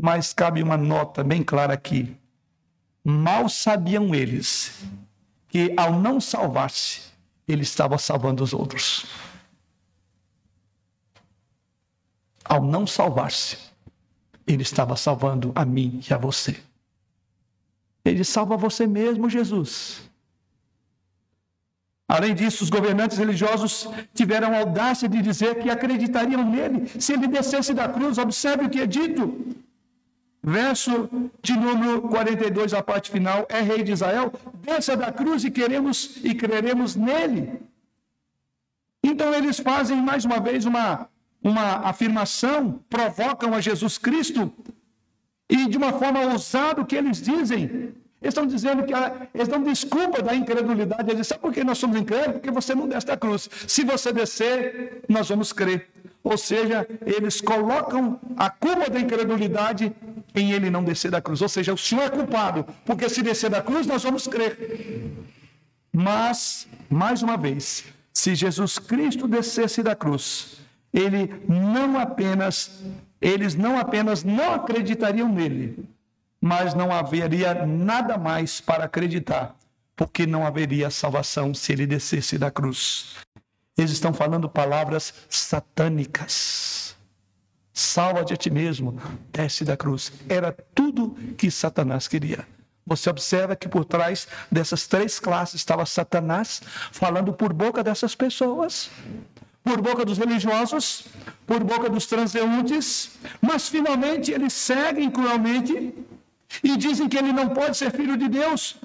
[0.02, 2.16] Mas cabe uma nota bem clara aqui.
[3.04, 4.82] Mal sabiam eles
[5.46, 7.02] que, ao não salvar-se,
[7.46, 9.06] ele estava salvando os outros.
[12.44, 13.56] Ao não salvar-se,
[14.44, 16.60] ele estava salvando a mim e a você.
[18.04, 20.02] Ele salva você mesmo, Jesus.
[22.08, 27.28] Além disso, os governantes religiosos tiveram a audácia de dizer que acreditariam nele se ele
[27.28, 28.18] descesse da cruz.
[28.18, 29.62] Observe o que é dito.
[30.42, 31.08] Verso
[31.40, 36.16] de número 42, a parte final, é rei de Israel, desça da cruz e queremos
[36.24, 37.60] e creremos nele.
[39.04, 41.08] Então eles fazem mais uma vez uma,
[41.42, 44.52] uma afirmação, provocam a Jesus Cristo,
[45.48, 47.94] e de uma forma ousada o que eles dizem.
[48.22, 51.02] Eles estão dizendo que a, eles dão desculpa da incredulidade.
[51.02, 52.34] Eles dizem, sabe por que nós somos incrédulos?
[52.34, 53.50] Porque você não desce da cruz.
[53.66, 55.88] Se você descer, nós vamos crer.
[56.22, 59.92] Ou seja, eles colocam a culpa da incredulidade
[60.36, 61.42] em ele não descer da cruz.
[61.42, 65.10] Ou seja, o Senhor é culpado, porque se descer da cruz, nós vamos crer.
[65.92, 70.60] Mas, mais uma vez, se Jesus Cristo descesse da cruz,
[70.92, 72.82] ele não apenas,
[73.20, 75.84] eles não apenas não acreditariam nele,
[76.42, 79.54] mas não haveria nada mais para acreditar,
[79.94, 83.14] porque não haveria salvação se ele descesse da cruz.
[83.78, 86.96] Eles estão falando palavras satânicas.
[87.72, 89.00] Salva-te a ti mesmo,
[89.32, 90.12] desce da cruz.
[90.28, 92.44] Era tudo que Satanás queria.
[92.84, 98.90] Você observa que por trás dessas três classes estava Satanás falando por boca dessas pessoas,
[99.62, 101.06] por boca dos religiosos,
[101.46, 105.94] por boca dos transeuntes, mas finalmente eles seguem cruelmente
[106.62, 108.76] e dizem que ele não pode ser filho de Deus,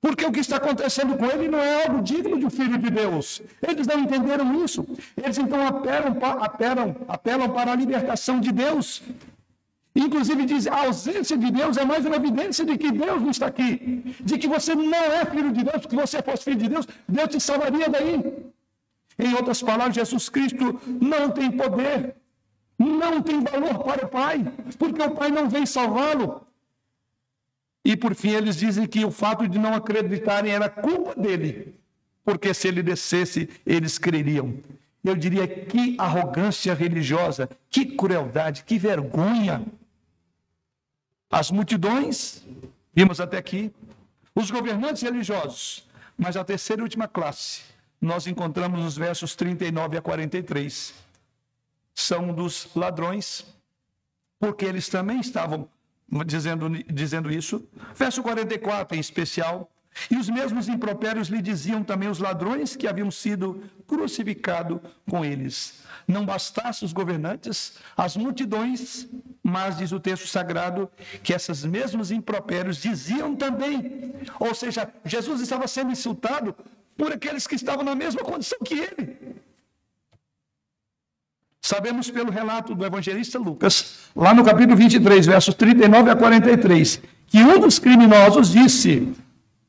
[0.00, 2.90] porque o que está acontecendo com ele não é algo digno de um filho de
[2.90, 3.42] Deus.
[3.68, 4.86] Eles não entenderam isso.
[5.16, 6.16] Eles então apelam,
[6.48, 9.02] apelam, apelam para a libertação de Deus.
[9.94, 13.46] Inclusive diz, a ausência de Deus é mais uma evidência de que Deus não está
[13.46, 14.14] aqui.
[14.20, 17.28] De que você não é filho de Deus, se você fosse filho de Deus, Deus
[17.28, 18.14] te salvaria daí.
[19.18, 22.14] Em outras palavras, Jesus Cristo não tem poder,
[22.78, 24.46] não tem valor para o Pai,
[24.78, 26.47] porque o Pai não vem salvá-lo.
[27.88, 31.74] E por fim eles dizem que o fato de não acreditarem era culpa dele,
[32.22, 34.58] porque se ele descesse, eles creriam.
[35.02, 39.64] Eu diria que arrogância religiosa, que crueldade, que vergonha.
[41.30, 42.44] As multidões,
[42.92, 43.72] vimos até aqui,
[44.34, 47.62] os governantes religiosos, mas a terceira e última classe
[47.98, 50.92] nós encontramos os versos 39 a 43.
[51.94, 53.46] São dos ladrões,
[54.38, 55.66] porque eles também estavam
[56.26, 57.66] dizendo, dizendo isso.
[57.94, 59.70] Verso 44 em especial.
[60.10, 64.78] E os mesmos impropérios lhe diziam também os ladrões que haviam sido crucificados
[65.10, 65.82] com eles.
[66.06, 69.08] Não bastasse os governantes, as multidões,
[69.42, 70.88] mas diz o texto sagrado
[71.22, 74.14] que esses mesmos impropérios diziam também.
[74.38, 76.54] Ou seja, Jesus estava sendo insultado
[76.96, 79.36] por aqueles que estavam na mesma condição que ele.
[81.68, 87.42] Sabemos pelo relato do evangelista Lucas, lá no capítulo 23, versos 39 a 43, que
[87.42, 89.12] um dos criminosos disse: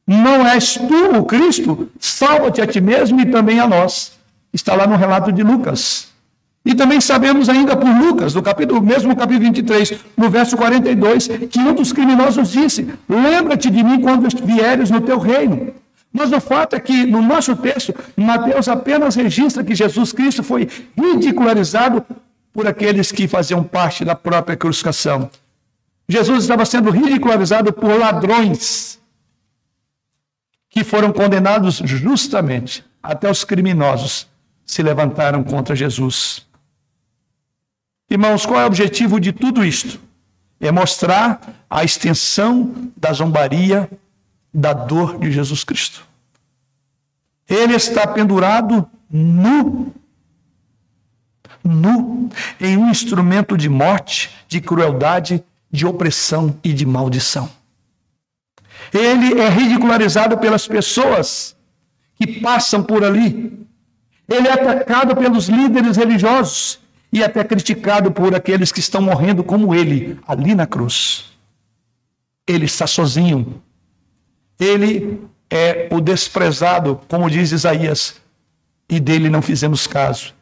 [0.07, 1.91] Não és tu o Cristo?
[1.99, 4.17] Salva-te a ti mesmo e também a nós.
[4.53, 6.07] Está lá no relato de Lucas.
[6.63, 11.59] E também sabemos ainda por Lucas, no capítulo, mesmo capítulo 23, no verso 42, que
[11.59, 15.73] um dos criminosos disse: Lembra-te de mim quando vieres no teu reino.
[16.12, 20.67] Mas o fato é que no nosso texto, Mateus apenas registra que Jesus Cristo foi
[20.98, 22.06] ridicularizado
[22.52, 25.30] por aqueles que faziam parte da própria crucificação.
[26.08, 29.00] Jesus estava sendo ridicularizado por ladrões
[30.69, 32.84] que foram condenados justamente.
[33.02, 34.28] Até os criminosos
[34.65, 36.45] se levantaram contra Jesus.
[38.10, 40.00] Irmãos, qual é o objetivo de tudo isto?
[40.60, 43.89] É mostrar a extensão da zombaria
[44.53, 46.05] da dor de Jesus Cristo.
[47.47, 49.93] Ele está pendurado nu,
[51.63, 57.49] nu, em um instrumento de morte, de crueldade, de opressão e de maldição.
[58.93, 61.55] Ele é ridicularizado pelas pessoas
[62.15, 63.65] que passam por ali.
[64.27, 66.79] Ele é atacado pelos líderes religiosos
[67.12, 71.25] e até criticado por aqueles que estão morrendo como ele, ali na cruz.
[72.47, 73.62] Ele está sozinho,
[74.60, 78.22] ele é o desprezado, como diz Isaías,
[78.89, 80.34] e dele não fizemos caso.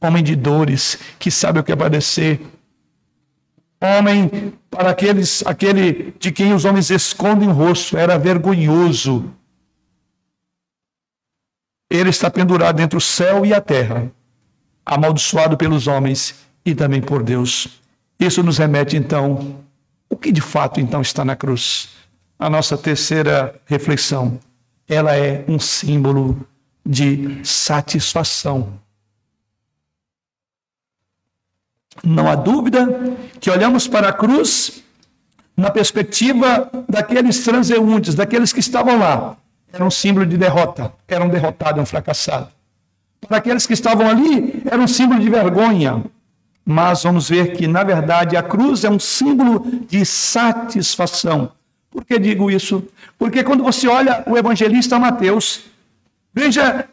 [0.00, 2.40] Homem de dores, que sabe o que é padecer.
[3.80, 9.30] Homem para aqueles, aquele de quem os homens escondem o rosto, era vergonhoso.
[11.90, 14.10] Ele está pendurado entre o céu e a terra,
[14.84, 16.34] amaldiçoado pelos homens
[16.64, 17.80] e também por Deus.
[18.18, 19.64] Isso nos remete então,
[20.08, 21.90] o que de fato então está na cruz?
[22.38, 24.38] A nossa terceira reflexão.
[24.88, 26.46] Ela é um símbolo
[26.84, 28.72] de satisfação.
[32.04, 32.86] Não há dúvida
[33.40, 34.82] que olhamos para a cruz
[35.56, 39.36] na perspectiva daqueles transeuntes, daqueles que estavam lá.
[39.72, 42.48] Era um símbolo de derrota, era um derrotado, um fracassado.
[43.26, 46.04] Para aqueles que estavam ali, era um símbolo de vergonha.
[46.64, 51.52] Mas vamos ver que, na verdade, a cruz é um símbolo de satisfação.
[51.90, 52.84] Por que digo isso?
[53.18, 55.64] Porque quando você olha o evangelista Mateus,
[56.32, 56.88] veja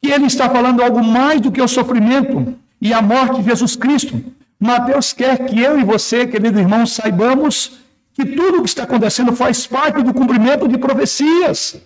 [0.00, 3.76] que ele está falando algo mais do que o sofrimento e a morte de Jesus
[3.76, 4.22] Cristo.
[4.58, 7.80] Mateus quer que eu e você, querido irmão, saibamos
[8.12, 11.80] que tudo o que está acontecendo faz parte do cumprimento de profecias.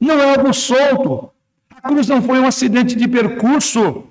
[0.00, 1.30] Não é algo solto.
[1.70, 4.04] A cruz não foi um acidente de percurso.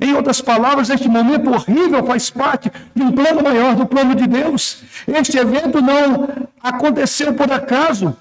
[0.00, 4.26] Em outras palavras, este momento horrível faz parte de um plano maior, do plano de
[4.28, 4.82] Deus.
[5.08, 6.28] Este evento não
[6.62, 8.16] aconteceu por acaso.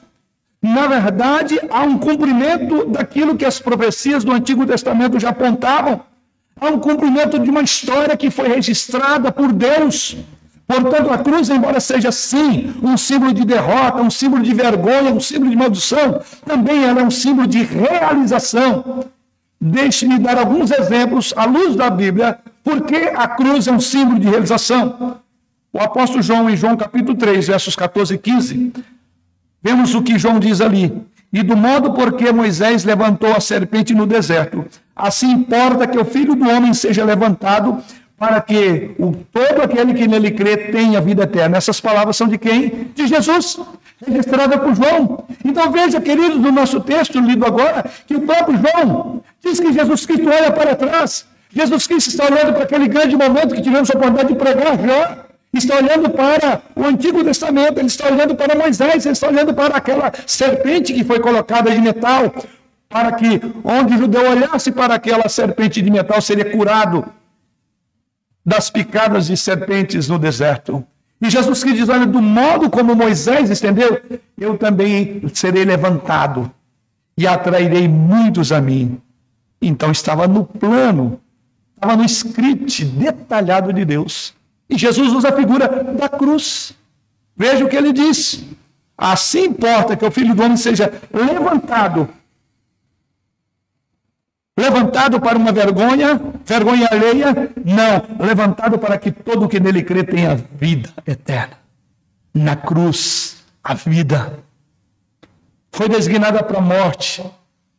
[0.61, 6.01] Na verdade, há um cumprimento daquilo que as profecias do Antigo Testamento já apontavam.
[6.59, 10.17] Há um cumprimento de uma história que foi registrada por Deus.
[10.67, 15.19] Portanto, a cruz, embora seja sim um símbolo de derrota, um símbolo de vergonha, um
[15.19, 19.05] símbolo de maldição, também ela é um símbolo de realização.
[19.59, 24.27] Deixe-me dar alguns exemplos, à luz da Bíblia, porque a cruz é um símbolo de
[24.27, 25.19] realização.
[25.73, 28.73] O apóstolo João, em João capítulo 3, versos 14 e 15,
[29.61, 30.93] vemos o que João diz ali.
[31.33, 34.65] E do modo porque Moisés levantou a serpente no deserto,
[34.95, 37.83] assim importa que o filho do homem seja levantado,
[38.17, 41.57] para que o, todo aquele que nele crê tenha vida eterna.
[41.57, 42.89] Essas palavras são de quem?
[42.95, 43.59] De Jesus,
[44.05, 45.25] registrada por João.
[45.45, 50.05] Então veja, queridos, no nosso texto lido agora, que o próprio João diz que Jesus
[50.05, 51.27] Cristo olha para trás.
[51.53, 55.25] Jesus Cristo está olhando para aquele grande momento que tivemos a oportunidade de pregar já.
[55.53, 59.77] Está olhando para o Antigo Testamento, ele está olhando para Moisés, ele está olhando para
[59.77, 62.33] aquela serpente que foi colocada de metal,
[62.89, 67.05] para que onde o judeu olhasse para aquela serpente de metal seria curado
[68.47, 70.81] das picadas de serpentes no deserto.
[71.21, 74.01] E Jesus Cristo diz: olha, do modo como Moisés estendeu,
[74.39, 76.49] eu também serei levantado
[77.17, 79.01] e atrairei muitos a mim.
[79.61, 81.19] Então estava no plano,
[81.75, 84.33] estava no script detalhado de Deus.
[84.69, 86.73] E Jesus usa a figura da cruz.
[87.35, 88.45] Veja o que ele diz.
[88.97, 92.09] Assim importa que o filho do homem seja levantado
[94.57, 97.51] Levantado para uma vergonha, vergonha alheia?
[97.63, 98.25] Não.
[98.25, 101.57] Levantado para que todo que nele crê tenha vida eterna.
[102.33, 104.39] Na cruz, a vida
[105.71, 107.23] foi designada para a morte,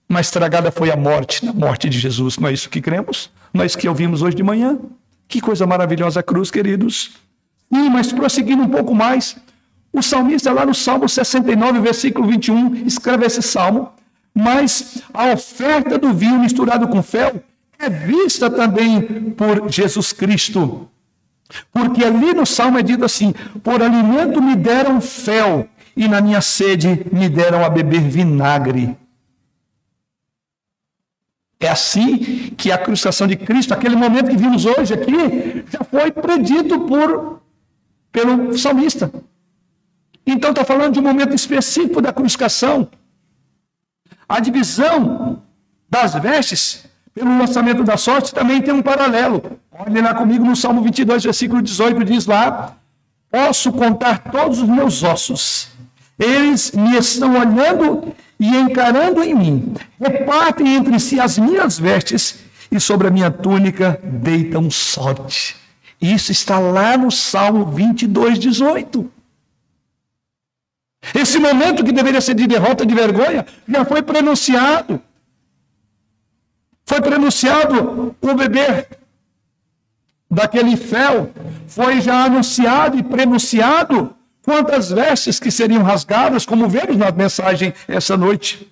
[0.09, 2.39] mas estragada foi a morte, na morte de Jesus.
[2.39, 3.29] Não é isso que cremos?
[3.53, 4.79] Não é isso que ouvimos hoje de manhã?
[5.27, 7.11] Que coisa maravilhosa a cruz, queridos.
[7.73, 9.37] Sim, mas prosseguindo um pouco mais,
[9.93, 13.91] o salmista, lá no Salmo 69, versículo 21, escreve esse salmo,
[14.35, 17.43] mas a oferta do vinho misturado com fel
[17.79, 20.89] é vista também por Jesus Cristo.
[21.73, 26.41] Porque ali no salmo é dito assim: por alimento me deram fel, e na minha
[26.41, 28.97] sede me deram a beber vinagre.
[31.61, 32.19] É assim
[32.57, 37.43] que a crucificação de Cristo, aquele momento que vimos hoje aqui, já foi predito por,
[38.13, 39.11] pelo salmista.
[40.25, 42.89] Então está falando de um momento específico da crucificação.
[44.29, 45.43] A divisão
[45.89, 49.59] das vestes pelo lançamento da sorte também tem um paralelo.
[49.73, 52.77] Olhe lá comigo no Salmo 22, versículo 18, diz lá:
[53.31, 55.69] Posso contar todos os meus ossos.
[56.19, 59.75] Eles me estão olhando e encarando em mim.
[59.99, 65.57] Repartem entre si as minhas vestes e sobre a minha túnica deitam sorte.
[66.01, 69.11] Isso está lá no Salmo 22, 18.
[71.15, 75.01] Esse momento que deveria ser de derrota, de vergonha, já foi pronunciado.
[76.85, 78.89] Foi pronunciado o beber
[80.31, 81.31] daquele fel.
[81.67, 88.17] Foi já anunciado e pronunciado quantas vestes que seriam rasgadas, como vemos na mensagem essa
[88.17, 88.71] noite.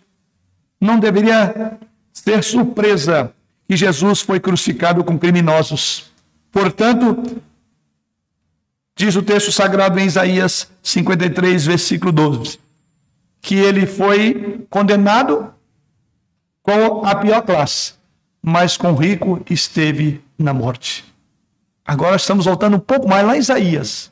[0.80, 1.78] Não deveria
[2.12, 3.32] ser surpresa
[3.68, 6.10] que Jesus foi crucificado com criminosos.
[6.50, 7.42] Portanto,
[8.98, 12.58] Diz o texto sagrado em Isaías 53, versículo 12,
[13.42, 15.52] que ele foi condenado
[16.62, 17.92] com a pior classe,
[18.42, 21.04] mas com rico esteve na morte.
[21.84, 24.10] Agora estamos voltando um pouco mais lá em Isaías.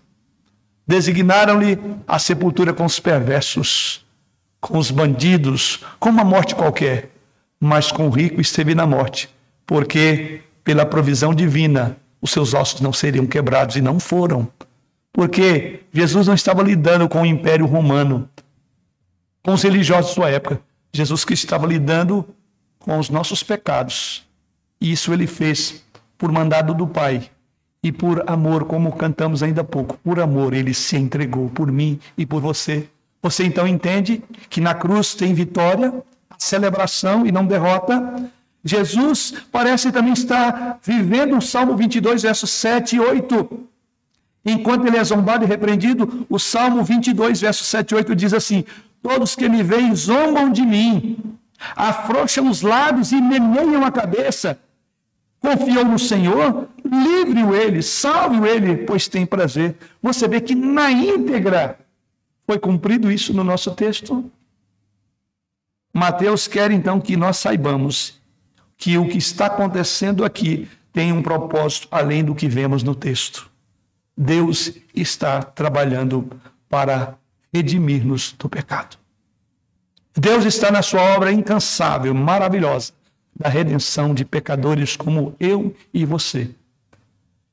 [0.86, 4.04] Designaram-lhe a sepultura com os perversos,
[4.60, 7.08] com os bandidos, com uma morte qualquer,
[7.58, 9.30] mas com o rico esteve na morte,
[9.66, 14.46] porque pela provisão divina os seus ossos não seriam quebrados e não foram.
[15.14, 18.28] Porque Jesus não estava lidando com o Império Romano,
[19.44, 20.60] com os religiosos de sua época.
[20.92, 22.26] Jesus que estava lidando
[22.80, 24.26] com os nossos pecados.
[24.80, 25.84] E isso ele fez
[26.18, 27.30] por mandado do Pai
[27.80, 29.96] e por amor, como cantamos ainda há pouco.
[29.98, 32.88] Por amor ele se entregou por mim e por você.
[33.22, 35.94] Você então entende que na cruz tem vitória,
[36.36, 38.28] celebração e não derrota.
[38.64, 43.68] Jesus parece também estar vivendo o Salmo 22, versos 7 e 8
[44.44, 48.64] Enquanto ele é zombado e repreendido, o Salmo 22, verso 7 e 8 diz assim:
[49.02, 51.16] Todos que me veem zombam de mim,
[51.74, 54.58] afrouxam os lábios e meneiam a cabeça.
[55.40, 59.76] Confiou no Senhor, livre-o ele, salve-o ele, pois tem prazer.
[60.02, 61.78] Você vê que na íntegra
[62.46, 64.30] foi cumprido isso no nosso texto.
[65.92, 68.20] Mateus quer então que nós saibamos
[68.76, 73.50] que o que está acontecendo aqui tem um propósito além do que vemos no texto.
[74.16, 76.30] Deus está trabalhando
[76.68, 77.16] para
[77.52, 78.96] redimir-nos do pecado.
[80.16, 82.92] Deus está na sua obra incansável, maravilhosa,
[83.34, 86.50] da redenção de pecadores como eu e você.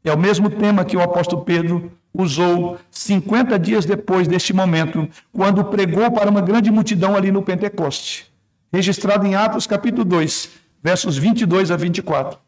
[0.04, 5.66] É o mesmo tema que o apóstolo Pedro usou 50 dias depois deste momento, quando
[5.66, 8.32] pregou para uma grande multidão ali no Pentecoste,
[8.72, 10.50] registrado em Atos capítulo 2,
[10.84, 12.40] versos 22 a 24.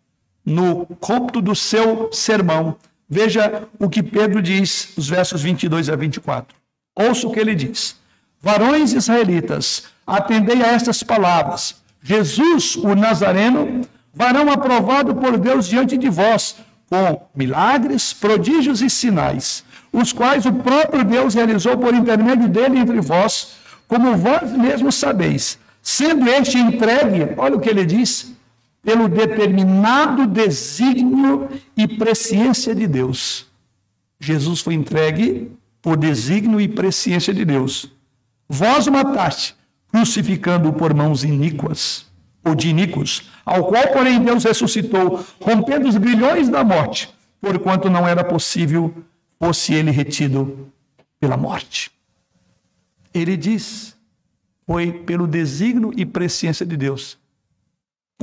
[0.46, 2.76] No cômputo do seu sermão,
[3.10, 6.56] Veja o que Pedro diz, os versos 22 a 24.
[6.96, 7.96] Ouça o que ele diz:
[8.42, 11.82] Varões israelitas, atendei a estas palavras.
[12.02, 13.82] Jesus, o Nazareno,
[14.14, 16.58] varão aprovado por Deus diante de vós,
[16.90, 23.00] com milagres, prodígios e sinais, os quais o próprio Deus realizou por intermédio dele entre
[23.00, 23.54] vós,
[23.88, 25.58] como vós mesmos sabeis.
[25.82, 28.33] Sendo este entregue, olha o que ele diz,
[28.84, 33.48] pelo determinado desígnio e presciência de Deus.
[34.20, 35.50] Jesus foi entregue
[35.82, 37.90] por desígnio e presciência de Deus.
[38.48, 39.56] Vós o mataste,
[39.90, 42.06] crucificando-o por mãos iníquas,
[42.44, 47.10] ou de iníquos, ao qual, porém, Deus ressuscitou, rompendo os grilhões da morte,
[47.40, 48.94] porquanto não era possível
[49.40, 50.70] fosse ele retido
[51.20, 51.90] pela morte.
[53.14, 53.96] Ele diz:
[54.66, 57.18] foi pelo desígnio e presciência de Deus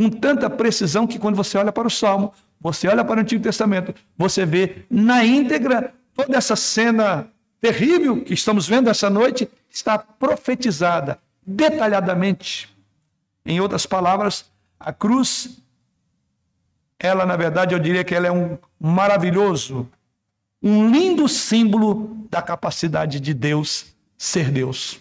[0.01, 3.43] com tanta precisão que quando você olha para o Salmo, você olha para o Antigo
[3.43, 7.29] Testamento, você vê na íntegra toda essa cena
[7.61, 12.75] terrível que estamos vendo essa noite, está profetizada detalhadamente.
[13.45, 14.51] Em outras palavras,
[14.83, 15.59] A cruz,
[16.99, 19.87] ela, na verdade, eu diria que ela é um maravilhoso,
[20.63, 24.99] um lindo símbolo da capacidade de Deus ser Deus.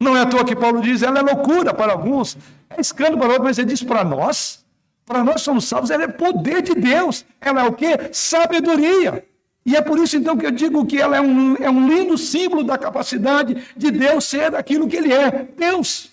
[0.00, 2.36] Não é à toa que Paulo diz, ela é loucura para alguns,
[2.70, 4.64] é escândalo para outros, mas ele diz para nós,
[5.10, 7.24] para nós somos salvos, ela é poder de Deus.
[7.40, 8.10] Ela é o quê?
[8.12, 9.24] Sabedoria.
[9.66, 12.16] E é por isso então que eu digo que ela é um, é um lindo
[12.16, 16.10] símbolo da capacidade de Deus ser aquilo que ele é, Deus.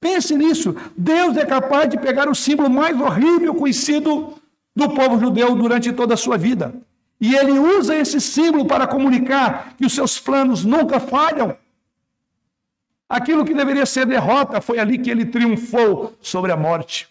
[0.00, 0.74] Pense nisso.
[0.96, 4.34] Deus é capaz de pegar o símbolo mais horrível conhecido
[4.74, 6.74] do povo judeu durante toda a sua vida.
[7.20, 11.54] E ele usa esse símbolo para comunicar que os seus planos nunca falham.
[13.08, 17.08] Aquilo que deveria ser derrota foi ali que ele triunfou sobre a morte.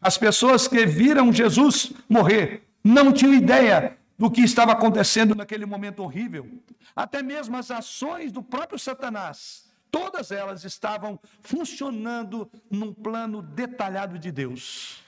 [0.00, 6.02] As pessoas que viram Jesus morrer não tinham ideia do que estava acontecendo naquele momento
[6.02, 6.48] horrível.
[6.94, 14.32] Até mesmo as ações do próprio Satanás, todas elas estavam funcionando num plano detalhado de
[14.32, 15.02] Deus.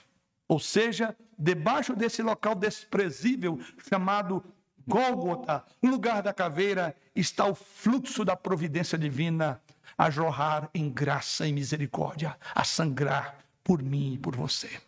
[0.47, 4.43] Ou seja, debaixo desse local desprezível chamado
[4.87, 9.61] Gólgota, lugar da caveira, está o fluxo da providência divina
[9.97, 14.81] a jorrar em graça e misericórdia, a sangrar por mim e por você.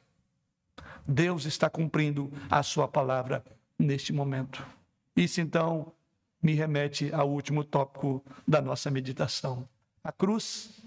[1.07, 3.43] Deus está cumprindo a sua palavra
[3.77, 4.63] neste momento.
[5.15, 5.91] Isso então
[6.41, 9.67] me remete ao último tópico da nossa meditação.
[10.03, 10.79] A cruz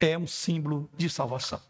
[0.00, 1.60] é um símbolo de salvação.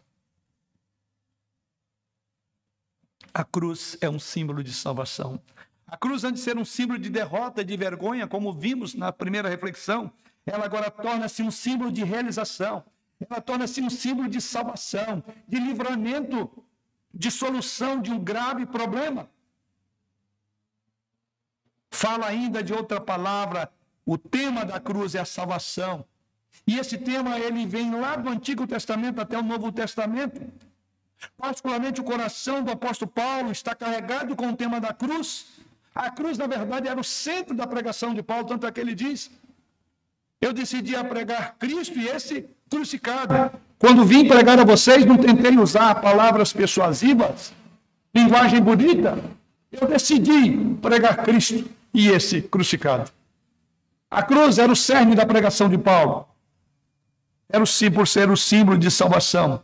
[3.33, 5.39] A cruz é um símbolo de salvação.
[5.87, 9.49] A cruz, antes de ser um símbolo de derrota, de vergonha, como vimos na primeira
[9.49, 10.11] reflexão,
[10.45, 12.83] ela agora torna-se um símbolo de realização,
[13.19, 16.63] ela torna-se um símbolo de salvação, de livramento,
[17.13, 19.29] de solução de um grave problema.
[21.91, 23.71] Fala ainda de outra palavra,
[24.05, 26.05] o tema da cruz é a salvação.
[26.65, 30.39] E esse tema ele vem lá do Antigo Testamento até o Novo Testamento.
[31.37, 35.27] Particularmente o coração do apóstolo Paulo está carregado com o tema da cruz.
[35.93, 38.95] A cruz, na verdade, era o centro da pregação de Paulo, tanto é que ele
[38.95, 39.29] diz:
[40.41, 43.51] eu decidi a pregar Cristo e esse crucificado.
[43.77, 47.53] Quando vim pregar a vocês, não tentei usar palavras persuasivas,
[48.13, 49.17] linguagem bonita.
[49.71, 53.11] Eu decidi pregar Cristo e esse crucificado.
[54.09, 56.27] A cruz era o cerne da pregação de Paulo.
[57.51, 59.61] Era o por ser o símbolo de salvação.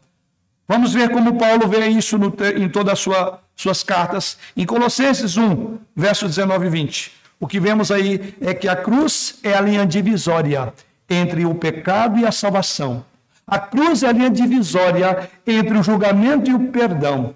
[0.67, 4.37] Vamos ver como Paulo vê isso no, em todas as sua, suas cartas.
[4.57, 7.24] Em Colossenses 1, versos 19 e 20.
[7.45, 10.73] O que vemos aí é que a cruz é a linha divisória
[11.07, 13.05] entre o pecado e a salvação.
[13.45, 17.35] A cruz é a linha divisória entre o julgamento e o perdão.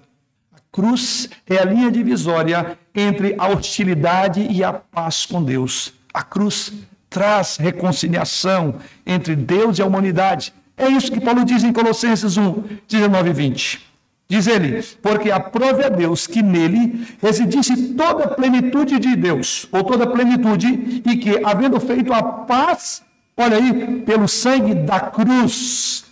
[0.52, 5.94] A cruz é a linha divisória entre a hostilidade e a paz com Deus.
[6.12, 6.72] A cruz
[7.08, 10.52] traz reconciliação entre Deus e a humanidade.
[10.76, 13.89] É isso que Paulo diz em Colossenses 1, 19 e 20.
[14.30, 19.82] Diz ele, porque aprove a Deus que nele residisse toda a plenitude de Deus, ou
[19.82, 23.02] toda a plenitude, e que, havendo feito a paz,
[23.36, 26.04] olha aí, pelo sangue da cruz,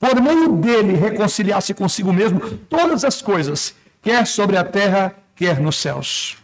[0.00, 5.76] por meio dele reconciliasse consigo mesmo todas as coisas, quer sobre a terra, quer nos
[5.76, 6.38] céus.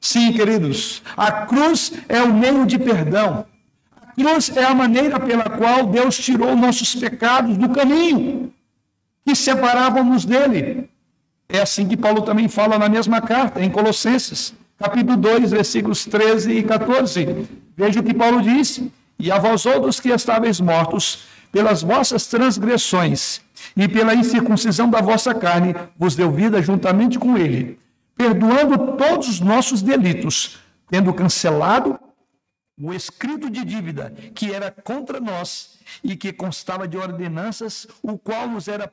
[0.00, 3.44] Sim, queridos, a cruz é o meio de perdão.
[3.94, 8.55] A cruz é a maneira pela qual Deus tirou nossos pecados do caminho
[9.26, 10.88] que separavam-nos dele.
[11.48, 16.52] É assim que Paulo também fala na mesma carta, em Colossenses, capítulo 2, versículos 13
[16.52, 17.48] e 14.
[17.76, 23.40] Veja o que Paulo disse: E a vós outros que estáveis mortos pelas vossas transgressões
[23.76, 27.80] e pela incircuncisão da vossa carne, vos deu vida juntamente com ele,
[28.16, 30.58] perdoando todos os nossos delitos,
[30.88, 31.98] tendo cancelado
[32.78, 38.48] o escrito de dívida que era contra nós e que constava de ordenanças, o qual
[38.48, 38.86] nos era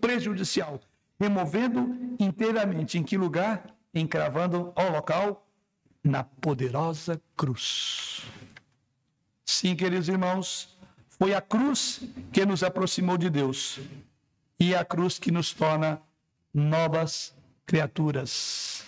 [0.00, 0.80] prejudicial,
[1.18, 3.74] removendo inteiramente em que lugar?
[3.92, 5.46] Encravando ao local
[6.04, 8.22] na poderosa cruz.
[9.44, 12.02] Sim, queridos irmãos, foi a cruz
[12.32, 13.80] que nos aproximou de Deus
[14.58, 16.00] e a cruz que nos torna
[16.54, 17.34] novas
[17.66, 18.84] criaturas.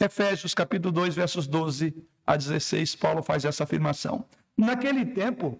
[0.00, 1.94] Efésios capítulo 2, versos 12
[2.26, 4.24] a 16, Paulo faz essa afirmação.
[4.56, 5.58] Naquele tempo,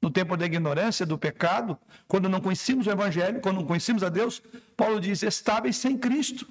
[0.00, 4.08] no tempo da ignorância, do pecado, quando não conhecíamos o Evangelho, quando não conhecíamos a
[4.08, 4.42] Deus,
[4.76, 6.46] Paulo diz: estáveis sem Cristo,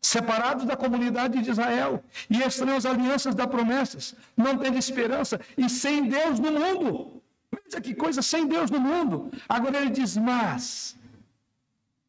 [0.00, 6.08] separados da comunidade de Israel e estranhos alianças das promessas, não tendo esperança e sem
[6.08, 7.22] Deus no mundo.
[7.52, 9.30] Veja que coisa, sem Deus no mundo.
[9.48, 10.96] Agora ele diz: mas.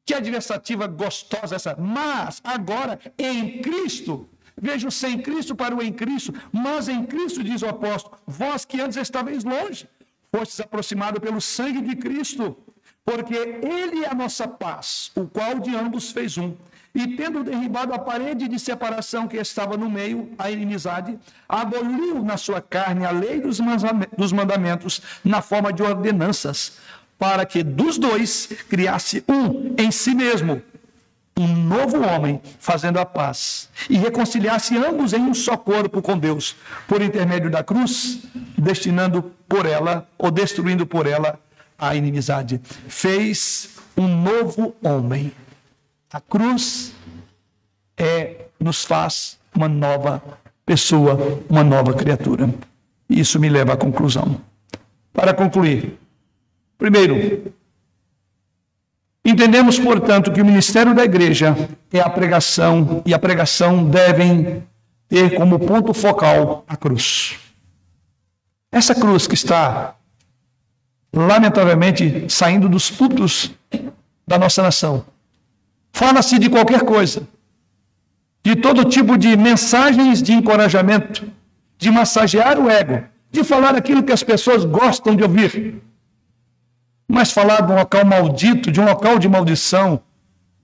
[0.06, 1.76] Que adversativa gostosa essa.
[1.78, 4.28] Mas agora em Cristo
[4.60, 8.66] Veja o sem Cristo para o em Cristo, mas em Cristo, diz o apóstolo, vós
[8.66, 9.88] que antes estáveis longe,
[10.32, 12.58] fostes aproximados pelo sangue de Cristo,
[13.04, 16.54] porque ele é a nossa paz, o qual de ambos fez um.
[16.93, 22.36] E tendo derribado a parede de separação que estava no meio, a inimizade, aboliu na
[22.36, 26.78] sua carne a lei dos mandamentos na forma de ordenanças,
[27.18, 30.62] para que dos dois criasse um em si mesmo,
[31.42, 36.56] um novo homem, fazendo a paz, e reconciliasse ambos em um só corpo com Deus,
[36.88, 38.24] por intermédio da cruz,
[38.58, 41.39] destinando por ela, ou destruindo por ela,
[41.78, 42.62] a inimizade.
[42.88, 45.32] Fez um novo homem.
[46.12, 46.94] A cruz
[47.98, 50.22] é nos faz uma nova
[50.66, 52.54] pessoa, uma nova criatura.
[53.10, 54.39] Isso me leva à conclusão.
[55.12, 55.98] Para concluir,
[56.78, 57.54] primeiro,
[59.24, 61.56] entendemos, portanto, que o ministério da igreja
[61.92, 64.64] é a pregação e a pregação devem
[65.08, 67.38] ter como ponto focal a cruz.
[68.72, 69.96] Essa cruz que está
[71.14, 73.52] lamentavelmente, saindo dos púlpitos
[74.26, 75.06] da nossa nação.
[75.92, 77.28] Fala-se de qualquer coisa,
[78.44, 81.30] de todo tipo de mensagens de encorajamento,
[81.78, 85.82] de massagear o ego, de falar aquilo que as pessoas gostam de ouvir.
[87.12, 89.99] Mas falar de um local maldito, de um local de maldição,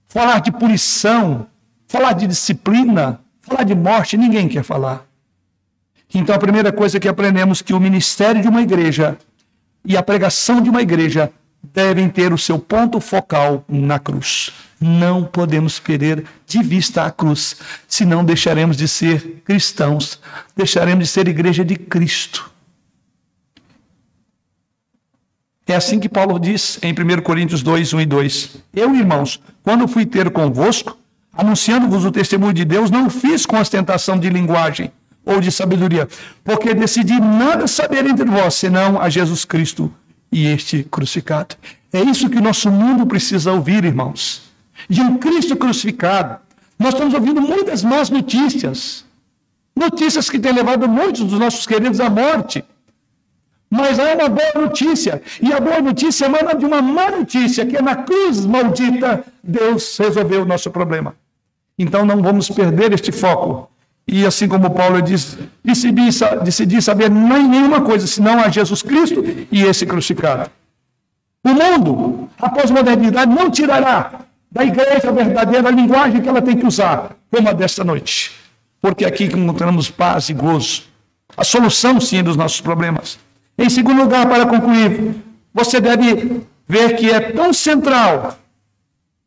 [0.07, 1.45] falar de punição,
[1.89, 5.05] falar de disciplina, falar de morte, ninguém quer falar.
[6.13, 9.17] Então a primeira coisa que aprendemos que o ministério de uma igreja
[9.83, 11.29] e a pregação de uma igreja
[11.61, 14.53] devem ter o seu ponto focal na cruz.
[14.79, 17.57] Não podemos perder de vista a cruz,
[17.89, 20.17] senão deixaremos de ser cristãos,
[20.55, 22.57] deixaremos de ser igreja de Cristo.
[25.68, 28.57] É assim que Paulo diz em 1 Coríntios 2, 1 e 2.
[28.74, 30.97] Eu, irmãos, quando fui ter convosco,
[31.34, 34.91] anunciando-vos o testemunho de Deus, não fiz com ostentação de linguagem
[35.26, 36.07] ou de sabedoria,
[36.41, 39.93] porque decidi nada saber entre vós, senão a Jesus Cristo
[40.32, 41.55] e este crucificado.
[41.91, 44.43] É isso que o nosso mundo precisa ouvir, irmãos.
[44.89, 46.38] De um Cristo crucificado.
[46.80, 49.03] Nós estamos ouvindo muitas más notícias.
[49.76, 52.63] Notícias que têm levado muitos dos nossos queridos à morte.
[53.70, 55.22] Mas há uma boa notícia.
[55.41, 59.97] E a boa notícia emana de uma má notícia, que é na cruz maldita Deus
[59.97, 61.15] resolveu o nosso problema.
[61.78, 63.70] Então não vamos perder este foco
[64.07, 66.07] e assim como Paulo diz, decidi,
[66.41, 70.49] decidi saber nem nenhuma coisa senão a Jesus Cristo e esse crucificado.
[71.43, 76.65] O mundo, a pós-modernidade, não tirará da igreja a verdadeira linguagem que ela tem que
[76.65, 78.32] usar, como a desta noite.
[78.82, 80.84] Porque aqui encontramos paz e gozo.
[81.36, 83.20] A solução, sim, dos nossos problemas.
[83.58, 85.16] Em segundo lugar, para concluir,
[85.53, 88.38] você deve ver que é tão central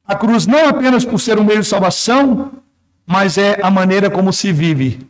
[0.07, 2.51] a cruz, não apenas por ser um meio de salvação,
[3.07, 5.07] mas é a maneira como se vive.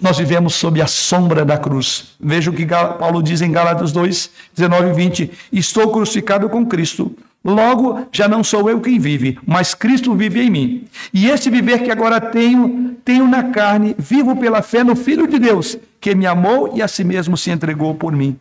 [0.00, 2.14] Nós vivemos sob a sombra da cruz.
[2.18, 7.14] Veja o que Paulo diz em Gálatas 2, 19 e 20: Estou crucificado com Cristo.
[7.44, 10.84] Logo, já não sou eu quem vive, mas Cristo vive em mim.
[11.12, 15.38] E este viver que agora tenho, tenho na carne, vivo pela fé no Filho de
[15.38, 18.38] Deus, que me amou e a si mesmo se entregou por mim.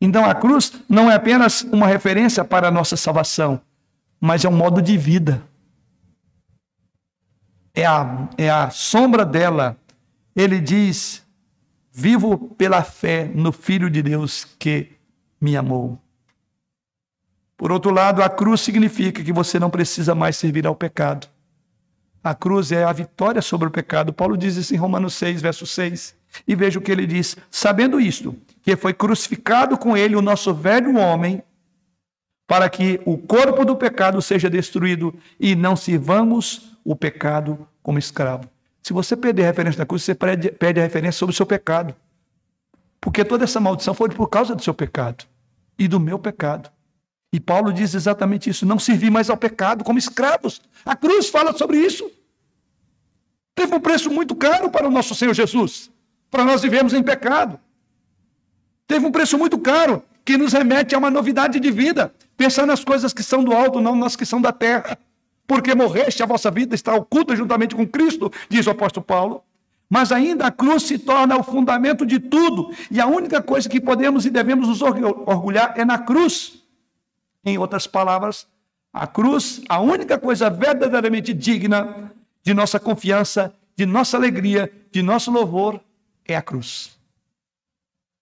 [0.00, 3.60] Então a cruz não é apenas uma referência para a nossa salvação,
[4.20, 5.42] mas é um modo de vida
[7.74, 9.76] é a, é a sombra dela.
[10.34, 11.22] Ele diz:
[11.90, 14.92] Vivo pela fé no Filho de Deus que
[15.40, 15.98] me amou.
[17.62, 21.28] Por outro lado, a cruz significa que você não precisa mais servir ao pecado.
[22.20, 24.12] A cruz é a vitória sobre o pecado.
[24.12, 26.12] Paulo diz isso em Romanos 6, verso 6.
[26.48, 28.34] E veja o que ele diz: Sabendo isto,
[28.64, 31.40] que foi crucificado com ele o nosso velho homem,
[32.48, 38.50] para que o corpo do pecado seja destruído e não sirvamos o pecado como escravo.
[38.82, 41.94] Se você perder a referência da cruz, você perde, a referência sobre o seu pecado.
[43.00, 45.26] Porque toda essa maldição foi por causa do seu pecado
[45.78, 46.68] e do meu pecado.
[47.32, 50.60] E Paulo diz exatamente isso: não servir mais ao pecado como escravos.
[50.84, 52.10] A cruz fala sobre isso.
[53.54, 55.90] Teve um preço muito caro para o nosso Senhor Jesus,
[56.30, 57.58] para nós vivemos em pecado.
[58.86, 62.84] Teve um preço muito caro que nos remete a uma novidade de vida, pensar nas
[62.84, 64.98] coisas que são do alto, não nas que são da terra
[65.52, 69.42] porque morreste, a vossa vida está oculta juntamente com Cristo, diz o apóstolo Paulo.
[69.88, 73.78] Mas ainda a cruz se torna o fundamento de tudo, e a única coisa que
[73.78, 76.61] podemos e devemos nos orgulhar é na cruz.
[77.44, 78.46] Em outras palavras,
[78.92, 82.12] a cruz, a única coisa verdadeiramente digna
[82.42, 85.80] de nossa confiança, de nossa alegria, de nosso louvor,
[86.24, 86.96] é a cruz.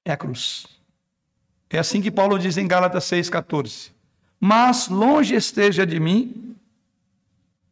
[0.05, 0.67] É a cruz.
[1.69, 3.91] É assim que Paulo diz em Gálatas 6,14.
[4.41, 6.57] Mas longe esteja de mim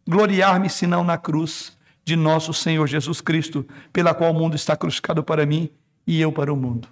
[0.07, 5.22] gloriar-me senão na cruz de nosso Senhor Jesus Cristo, pela qual o mundo está crucificado
[5.22, 5.70] para mim
[6.07, 6.88] e eu para o mundo.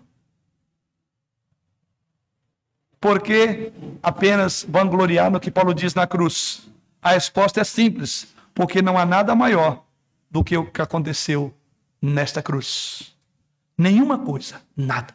[3.07, 6.67] Por que apenas vangloriar no que Paulo diz na cruz?
[7.01, 9.85] A resposta é simples: porque não há nada maior
[10.29, 11.55] do que o que aconteceu
[12.03, 13.17] nesta cruz.
[13.79, 15.15] Nenhuma coisa, nada.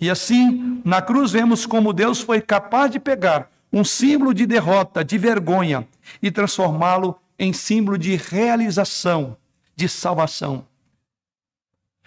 [0.00, 5.04] E assim, na cruz vemos como Deus foi capaz de pegar um símbolo de derrota,
[5.04, 5.86] de vergonha,
[6.20, 9.36] e transformá-lo em símbolo de realização,
[9.76, 10.66] de salvação.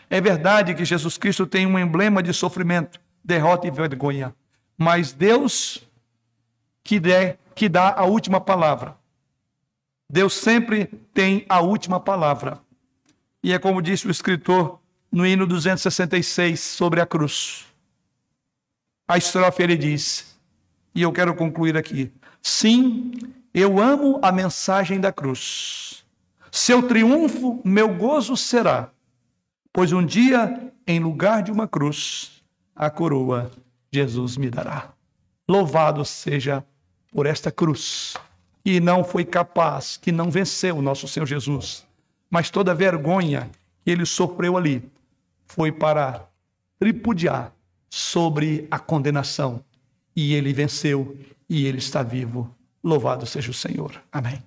[0.10, 4.36] É verdade que Jesus Cristo tem um emblema de sofrimento, derrota e vergonha,
[4.78, 5.88] mas Deus
[6.84, 8.96] que, dê, que dá a última palavra.
[10.10, 12.60] Deus sempre tem a última palavra.
[13.42, 14.80] E é como disse o escritor
[15.12, 17.66] no hino 266 sobre a cruz.
[19.08, 20.38] A estrofe ele diz,
[20.94, 22.12] e eu quero concluir aqui:
[22.42, 23.12] Sim,
[23.54, 26.06] eu amo a mensagem da cruz.
[26.52, 28.92] Seu triunfo, meu gozo será
[29.74, 32.43] pois um dia, em lugar de uma cruz,
[32.76, 33.52] a coroa
[33.92, 34.94] Jesus me dará.
[35.48, 36.66] Louvado seja
[37.12, 38.16] por esta cruz,
[38.64, 41.86] que não foi capaz, que não venceu o nosso Senhor Jesus,
[42.30, 43.50] mas toda vergonha
[43.84, 44.90] que ele sofreu ali
[45.46, 46.28] foi para
[46.80, 47.54] tripudiar
[47.90, 49.64] sobre a condenação.
[50.16, 51.18] E ele venceu
[51.50, 52.54] e ele está vivo.
[52.84, 54.02] Louvado seja o Senhor.
[54.12, 54.42] Amém.